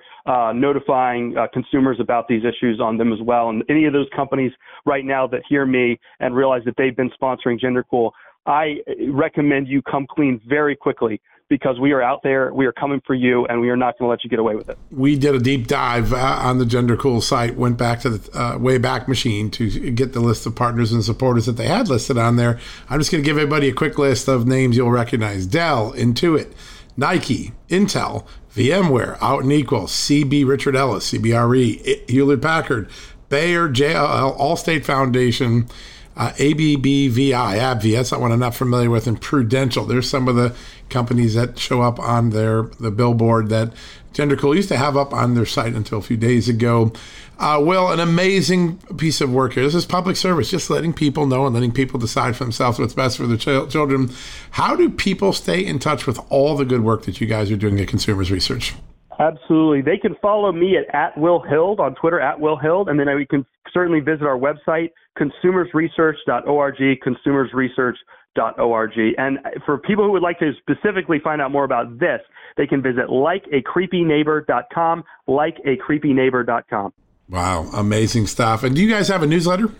[0.53, 3.49] notifying consumers about these issues on them as well.
[3.49, 4.51] And any of those companies
[4.85, 8.11] right now that hear me and realize that they've been sponsoring GenderCool,
[8.45, 8.75] I
[9.11, 11.19] recommend you come clean very quickly
[11.49, 14.07] because we are out there, we are coming for you, and we are not going
[14.07, 14.77] to let you get away with it.
[14.91, 18.57] We did a deep dive uh, on the GenderCool site, went back to the uh,
[18.57, 22.35] Wayback Machine to get the list of partners and supporters that they had listed on
[22.35, 22.59] there.
[22.89, 26.51] I'm just going to give everybody a quick list of names you'll recognize Dell, Intuit,
[26.97, 28.25] Nike, Intel,
[28.55, 32.89] VMware, Out and Equal, CB Richard Ellis, CBRE, Hewlett Packard,
[33.29, 35.67] Bayer, JLL, Allstate Foundation,
[36.15, 39.85] uh, ABBVI, AbbVie, that's not one I'm not familiar with, and Prudential.
[39.85, 40.55] There's some of the
[40.89, 43.73] companies that show up on their the billboard that
[44.13, 46.93] GenderCool used to have up on their site until a few days ago.
[47.37, 49.63] Uh, well, an amazing piece of work here.
[49.63, 52.93] This is public service, just letting people know and letting people decide for themselves what's
[52.93, 54.09] best for their ch- children.
[54.51, 57.57] How do people stay in touch with all the good work that you guys are
[57.57, 58.73] doing at Consumers Research?
[59.19, 59.81] Absolutely.
[59.81, 63.13] They can follow me at, at Will Hild on Twitter, at Will Hild, and then
[63.15, 66.75] we can certainly visit our website, consumersresearch.org,
[67.05, 67.95] consumersresearch.org.
[68.35, 72.21] And for people who would like to specifically find out more about this,
[72.57, 76.93] they can visit likeacreepyneighbor.com, likeacreepyneighbor.com.
[77.29, 78.63] Wow, amazing stuff.
[78.63, 79.71] And do you guys have a newsletter?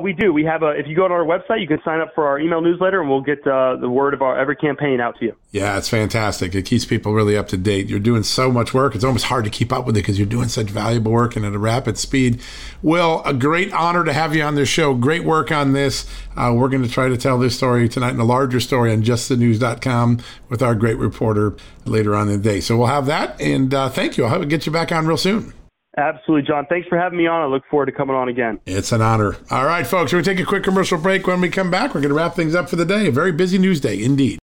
[0.00, 0.32] We do.
[0.32, 0.70] We have a.
[0.70, 3.10] If you go to our website, you can sign up for our email newsletter, and
[3.10, 5.36] we'll get uh, the word of our every campaign out to you.
[5.50, 6.54] Yeah, it's fantastic.
[6.54, 7.88] It keeps people really up to date.
[7.88, 10.26] You're doing so much work; it's almost hard to keep up with it because you're
[10.26, 12.40] doing such valuable work and at a rapid speed.
[12.82, 14.94] Will, a great honor to have you on this show.
[14.94, 16.06] Great work on this.
[16.36, 19.02] Uh, we're going to try to tell this story tonight in a larger story on
[19.02, 22.60] JustTheNews.com with our great reporter later on in the day.
[22.60, 24.24] So we'll have that, and uh, thank you.
[24.24, 25.52] I'll have get you back on real soon.
[25.96, 26.66] Absolutely, John.
[26.66, 27.42] Thanks for having me on.
[27.42, 28.60] I look forward to coming on again.
[28.64, 29.36] It's an honor.
[29.50, 31.26] All right, folks, we're going to take a quick commercial break.
[31.26, 33.08] When we come back, we're going to wrap things up for the day.
[33.08, 34.38] A very busy news day indeed.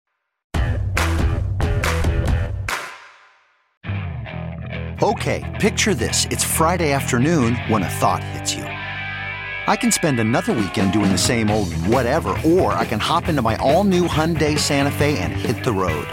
[5.02, 6.24] Okay, picture this.
[6.30, 8.64] It's Friday afternoon when a thought hits you.
[8.64, 13.42] I can spend another weekend doing the same old whatever, or I can hop into
[13.42, 16.06] my all new Hyundai Santa Fe and hit the road.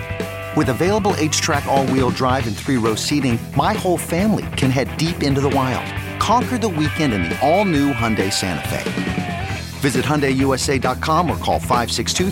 [0.55, 5.39] With available HTRAC all-wheel drive and three-row seating, my whole family can head deep into
[5.39, 5.87] the wild.
[6.19, 9.49] Conquer the weekend in the all-new Hyundai Santa Fe.
[9.79, 12.31] Visit HyundaiUSA.com or call 562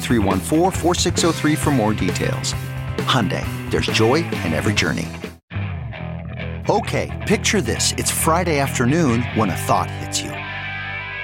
[1.56, 2.54] for more details.
[3.08, 5.08] Hyundai, there's joy in every journey.
[6.70, 7.94] Okay, picture this.
[7.94, 10.39] It's Friday afternoon when a thought hits you.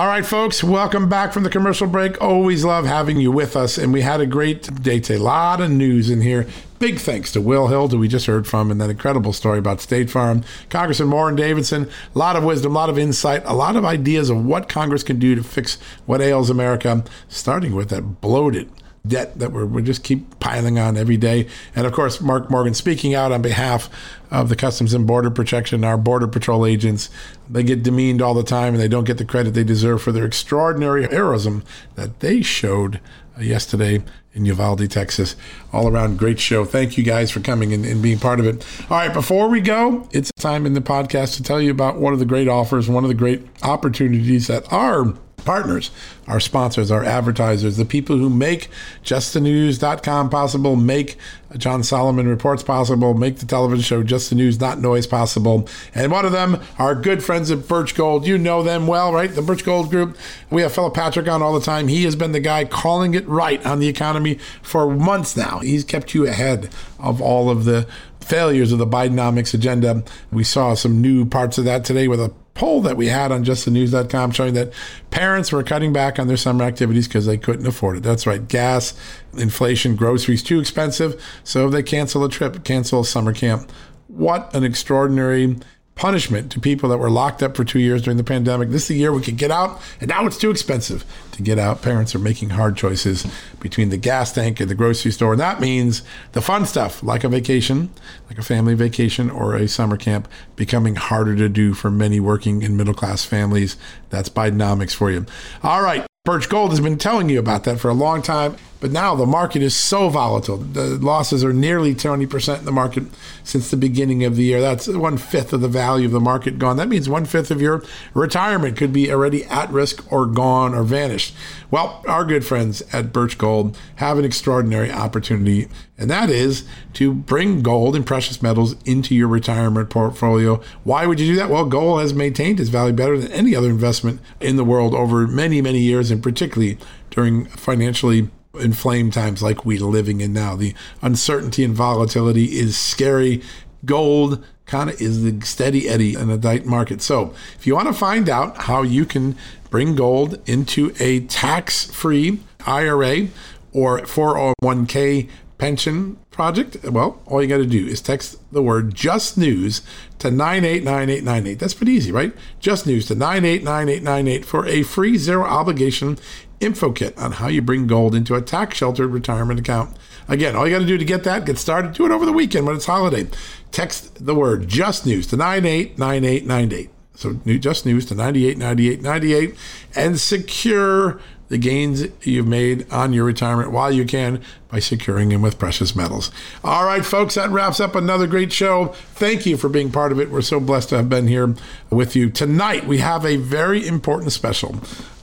[0.00, 2.18] All right, folks, welcome back from the commercial break.
[2.22, 3.76] Always love having you with us.
[3.76, 5.16] And we had a great day today.
[5.16, 6.46] A lot of news in here.
[6.78, 9.82] Big thanks to Will Hild, who we just heard from, and that incredible story about
[9.82, 10.42] State Farm.
[10.70, 14.30] Congressman Warren Davidson, a lot of wisdom, a lot of insight, a lot of ideas
[14.30, 18.70] of what Congress can do to fix what ails America, starting with that bloated
[19.06, 21.48] debt that we're, we just keep piling on every day.
[21.74, 23.88] And of course, Mark Morgan speaking out on behalf
[24.30, 27.08] of the Customs and Border Protection, our Border Patrol agents.
[27.48, 30.12] They get demeaned all the time and they don't get the credit they deserve for
[30.12, 31.64] their extraordinary heroism
[31.96, 33.00] that they showed
[33.36, 34.02] uh, yesterday
[34.32, 35.34] in Uvalde, Texas.
[35.72, 36.64] All around great show.
[36.64, 38.64] Thank you guys for coming and, and, being part of it.
[38.90, 42.12] All right, before we go, it's time in the podcast to tell you about one
[42.12, 45.14] of the great offers, one of the great opportunities that are
[45.44, 45.90] partners,
[46.26, 48.68] our sponsors, our advertisers, the people who make
[49.04, 51.16] justthenews.com possible, make
[51.56, 55.68] John Solomon Reports possible, make the television show Just the News, Not Noise possible.
[55.94, 58.26] And one of them, our good friends at Birch Gold.
[58.26, 59.34] You know them well, right?
[59.34, 60.16] The Birch Gold Group.
[60.50, 61.88] We have Philip Patrick on all the time.
[61.88, 65.58] He has been the guy calling it right on the economy for months now.
[65.58, 67.88] He's kept you ahead of all of the
[68.20, 70.04] failures of the Bidenomics agenda.
[70.30, 73.42] We saw some new parts of that today with a poll that we had on
[73.42, 74.70] justthenews.com showing that
[75.08, 78.02] parents were cutting back on their summer activities because they couldn't afford it.
[78.02, 78.46] That's right.
[78.46, 78.92] Gas,
[79.34, 81.18] inflation, groceries too expensive.
[81.42, 83.72] So they cancel a trip, cancel a summer camp.
[84.08, 85.56] What an extraordinary
[86.00, 88.70] punishment to people that were locked up for two years during the pandemic.
[88.70, 91.58] This is the year we could get out, and now it's too expensive to get
[91.58, 91.82] out.
[91.82, 93.26] Parents are making hard choices
[93.60, 95.32] between the gas tank and the grocery store.
[95.32, 96.02] And that means
[96.32, 97.90] the fun stuff, like a vacation,
[98.30, 102.64] like a family vacation or a summer camp, becoming harder to do for many working
[102.64, 103.76] and middle class families.
[104.08, 105.26] That's Bidenomics for you.
[105.62, 106.06] All right.
[106.24, 108.56] Birch Gold has been telling you about that for a long time.
[108.80, 110.56] But now the market is so volatile.
[110.56, 113.04] The losses are nearly 20% in the market
[113.44, 114.60] since the beginning of the year.
[114.60, 116.78] That's one fifth of the value of the market gone.
[116.78, 117.84] That means one fifth of your
[118.14, 121.34] retirement could be already at risk or gone or vanished.
[121.70, 127.12] Well, our good friends at Birch Gold have an extraordinary opportunity, and that is to
[127.12, 130.60] bring gold and precious metals into your retirement portfolio.
[130.84, 131.50] Why would you do that?
[131.50, 135.26] Well, gold has maintained its value better than any other investment in the world over
[135.26, 136.78] many, many years, and particularly
[137.10, 140.56] during financially inflamed times like we're living in now.
[140.56, 143.42] The uncertainty and volatility is scary.
[143.84, 147.02] Gold kind of is the steady eddy in a tight market.
[147.02, 149.36] So, if you want to find out how you can
[149.68, 153.28] bring gold into a tax free IRA
[153.72, 155.28] or 401k
[155.58, 159.82] pension project, well, all you got to do is text the word just news
[160.18, 161.58] to 989898.
[161.58, 162.32] That's pretty easy, right?
[162.60, 166.18] Just news to 989898 for a free zero obligation
[166.60, 169.96] info kit on how you bring gold into a tax sheltered retirement account.
[170.28, 172.32] Again, all you got to do to get that, get started, do it over the
[172.32, 173.26] weekend when it's holiday.
[173.72, 176.90] Text the word just news to 989898.
[177.14, 179.54] So just news to 989898
[179.94, 185.42] and secure the gains you've made on your retirement while you can by securing them
[185.42, 186.30] with precious metals.
[186.62, 188.94] All right, folks, that wraps up another great show.
[189.14, 190.30] Thank you for being part of it.
[190.30, 191.56] We're so blessed to have been here
[191.90, 192.30] with you.
[192.30, 194.76] Tonight, we have a very important special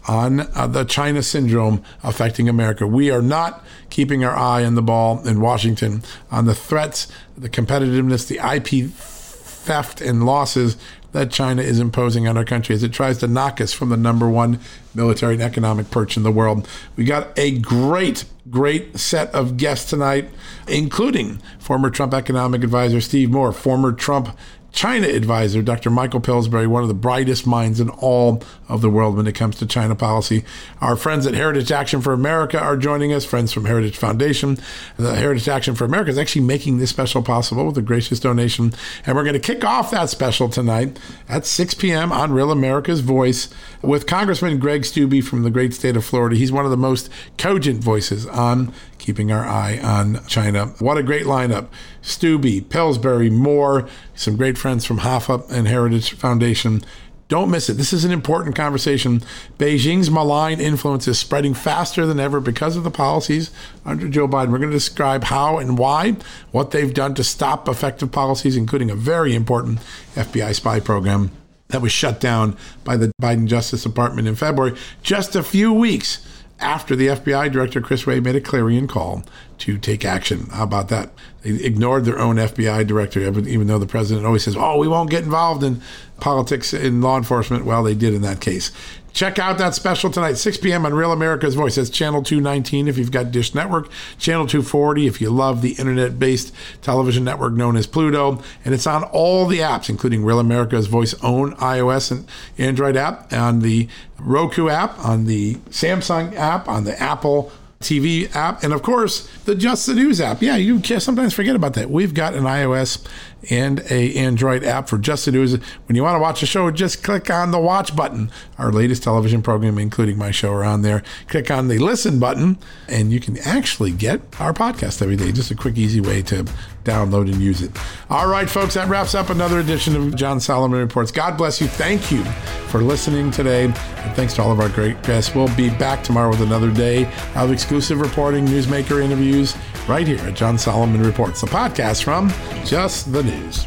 [0.07, 2.87] on uh, the China syndrome affecting America.
[2.87, 7.07] We are not keeping our eye on the ball in Washington on the threats,
[7.37, 10.77] the competitiveness, the IP theft and losses
[11.11, 13.97] that China is imposing on our country as it tries to knock us from the
[13.97, 14.59] number one
[14.93, 16.67] military and economic perch in the world.
[16.95, 20.29] We got a great, great set of guests tonight,
[20.67, 24.37] including former Trump economic advisor Steve Moore, former Trump
[24.77, 25.89] China advisor, Dr.
[25.89, 29.55] Michael Pillsbury, one of the brightest minds in all of the world when it comes
[29.55, 30.43] to China policy.
[30.81, 34.59] Our friends at Heritage Action for America are joining us, friends from Heritage Foundation.
[34.97, 38.71] The Heritage Action for America is actually making this special possible with a gracious donation.
[39.03, 42.11] And we're going to kick off that special tonight at 6 p.m.
[42.11, 43.49] on Real America's Voice
[43.81, 46.35] with Congressman Greg Steube from the great state of Florida.
[46.35, 47.09] He's one of the most
[47.39, 50.67] cogent voices on keeping our eye on China.
[50.79, 51.67] What a great lineup.
[52.03, 53.87] Steube, Pillsbury, Moore,
[54.17, 56.83] some great friends from HAFA and Heritage Foundation.
[57.27, 57.73] Don't miss it.
[57.73, 59.21] This is an important conversation.
[59.57, 63.51] Beijing's malign influence is spreading faster than ever because of the policies
[63.85, 64.51] under Joe Biden.
[64.51, 66.15] We're going to describe how and why,
[66.51, 69.79] what they've done to stop effective policies, including a very important
[70.15, 71.31] FBI spy program
[71.67, 76.25] that was shut down by the Biden Justice Department in February, just a few weeks
[76.59, 79.23] after the FBI director Chris Wray made a clarion call
[79.59, 80.47] to take action.
[80.51, 81.11] How about that?
[81.41, 85.09] They ignored their own FBI director, even though the president always says, "Oh, we won't
[85.09, 85.81] get involved in
[86.19, 88.71] politics in law enforcement." Well, they did in that case.
[89.13, 90.85] Check out that special tonight, 6 p.m.
[90.85, 91.75] on Real America's Voice.
[91.75, 93.89] That's channel 219 if you've got Dish Network,
[94.19, 98.43] channel 240 if you love the internet based television network known as Pluto.
[98.63, 102.27] And it's on all the apps, including Real America's Voice own iOS and
[102.57, 103.87] Android app, on the
[104.19, 109.53] Roku app, on the Samsung app, on the Apple TV app, and of course the
[109.53, 110.41] Just the News app.
[110.41, 111.89] Yeah, you sometimes forget about that.
[111.89, 113.05] We've got an iOS
[113.49, 115.53] and a Android app for Just the News.
[115.87, 118.31] When you want to watch a show, just click on the watch button.
[118.57, 121.03] Our latest television program, including my show, are on there.
[121.27, 122.57] Click on the listen button,
[122.87, 125.31] and you can actually get our podcast every day.
[125.31, 126.45] Just a quick, easy way to
[126.83, 127.71] download and use it.
[128.09, 131.11] All right, folks, that wraps up another edition of John Solomon Reports.
[131.11, 131.67] God bless you.
[131.67, 132.23] Thank you
[132.69, 133.65] for listening today.
[133.65, 135.35] And thanks to all of our great guests.
[135.35, 139.55] We'll be back tomorrow with another day of exclusive reporting, newsmaker interviews
[139.87, 142.29] right here at John Solomon Reports, the podcast from
[142.65, 143.65] Just the News.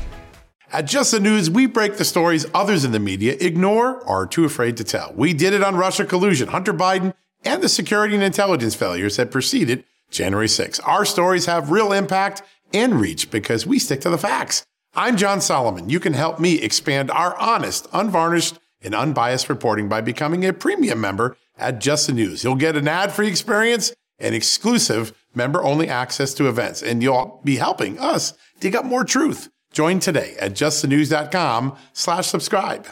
[0.72, 4.26] At Just the News, we break the stories others in the media ignore or are
[4.26, 5.12] too afraid to tell.
[5.16, 7.14] We did it on Russia collusion, Hunter Biden,
[7.44, 10.78] and the security and intelligence failures that preceded January 6.
[10.80, 12.42] Our stories have real impact
[12.72, 14.64] and reach because we stick to the facts.
[14.94, 15.88] I'm John Solomon.
[15.88, 21.00] You can help me expand our honest, unvarnished, and unbiased reporting by becoming a premium
[21.00, 22.44] member at Just the News.
[22.44, 27.98] You'll get an ad-free experience and exclusive member-only access to events, and you'll be helping
[27.98, 29.48] us dig up more truth.
[29.72, 32.86] Join today at justthenews.com slash subscribe.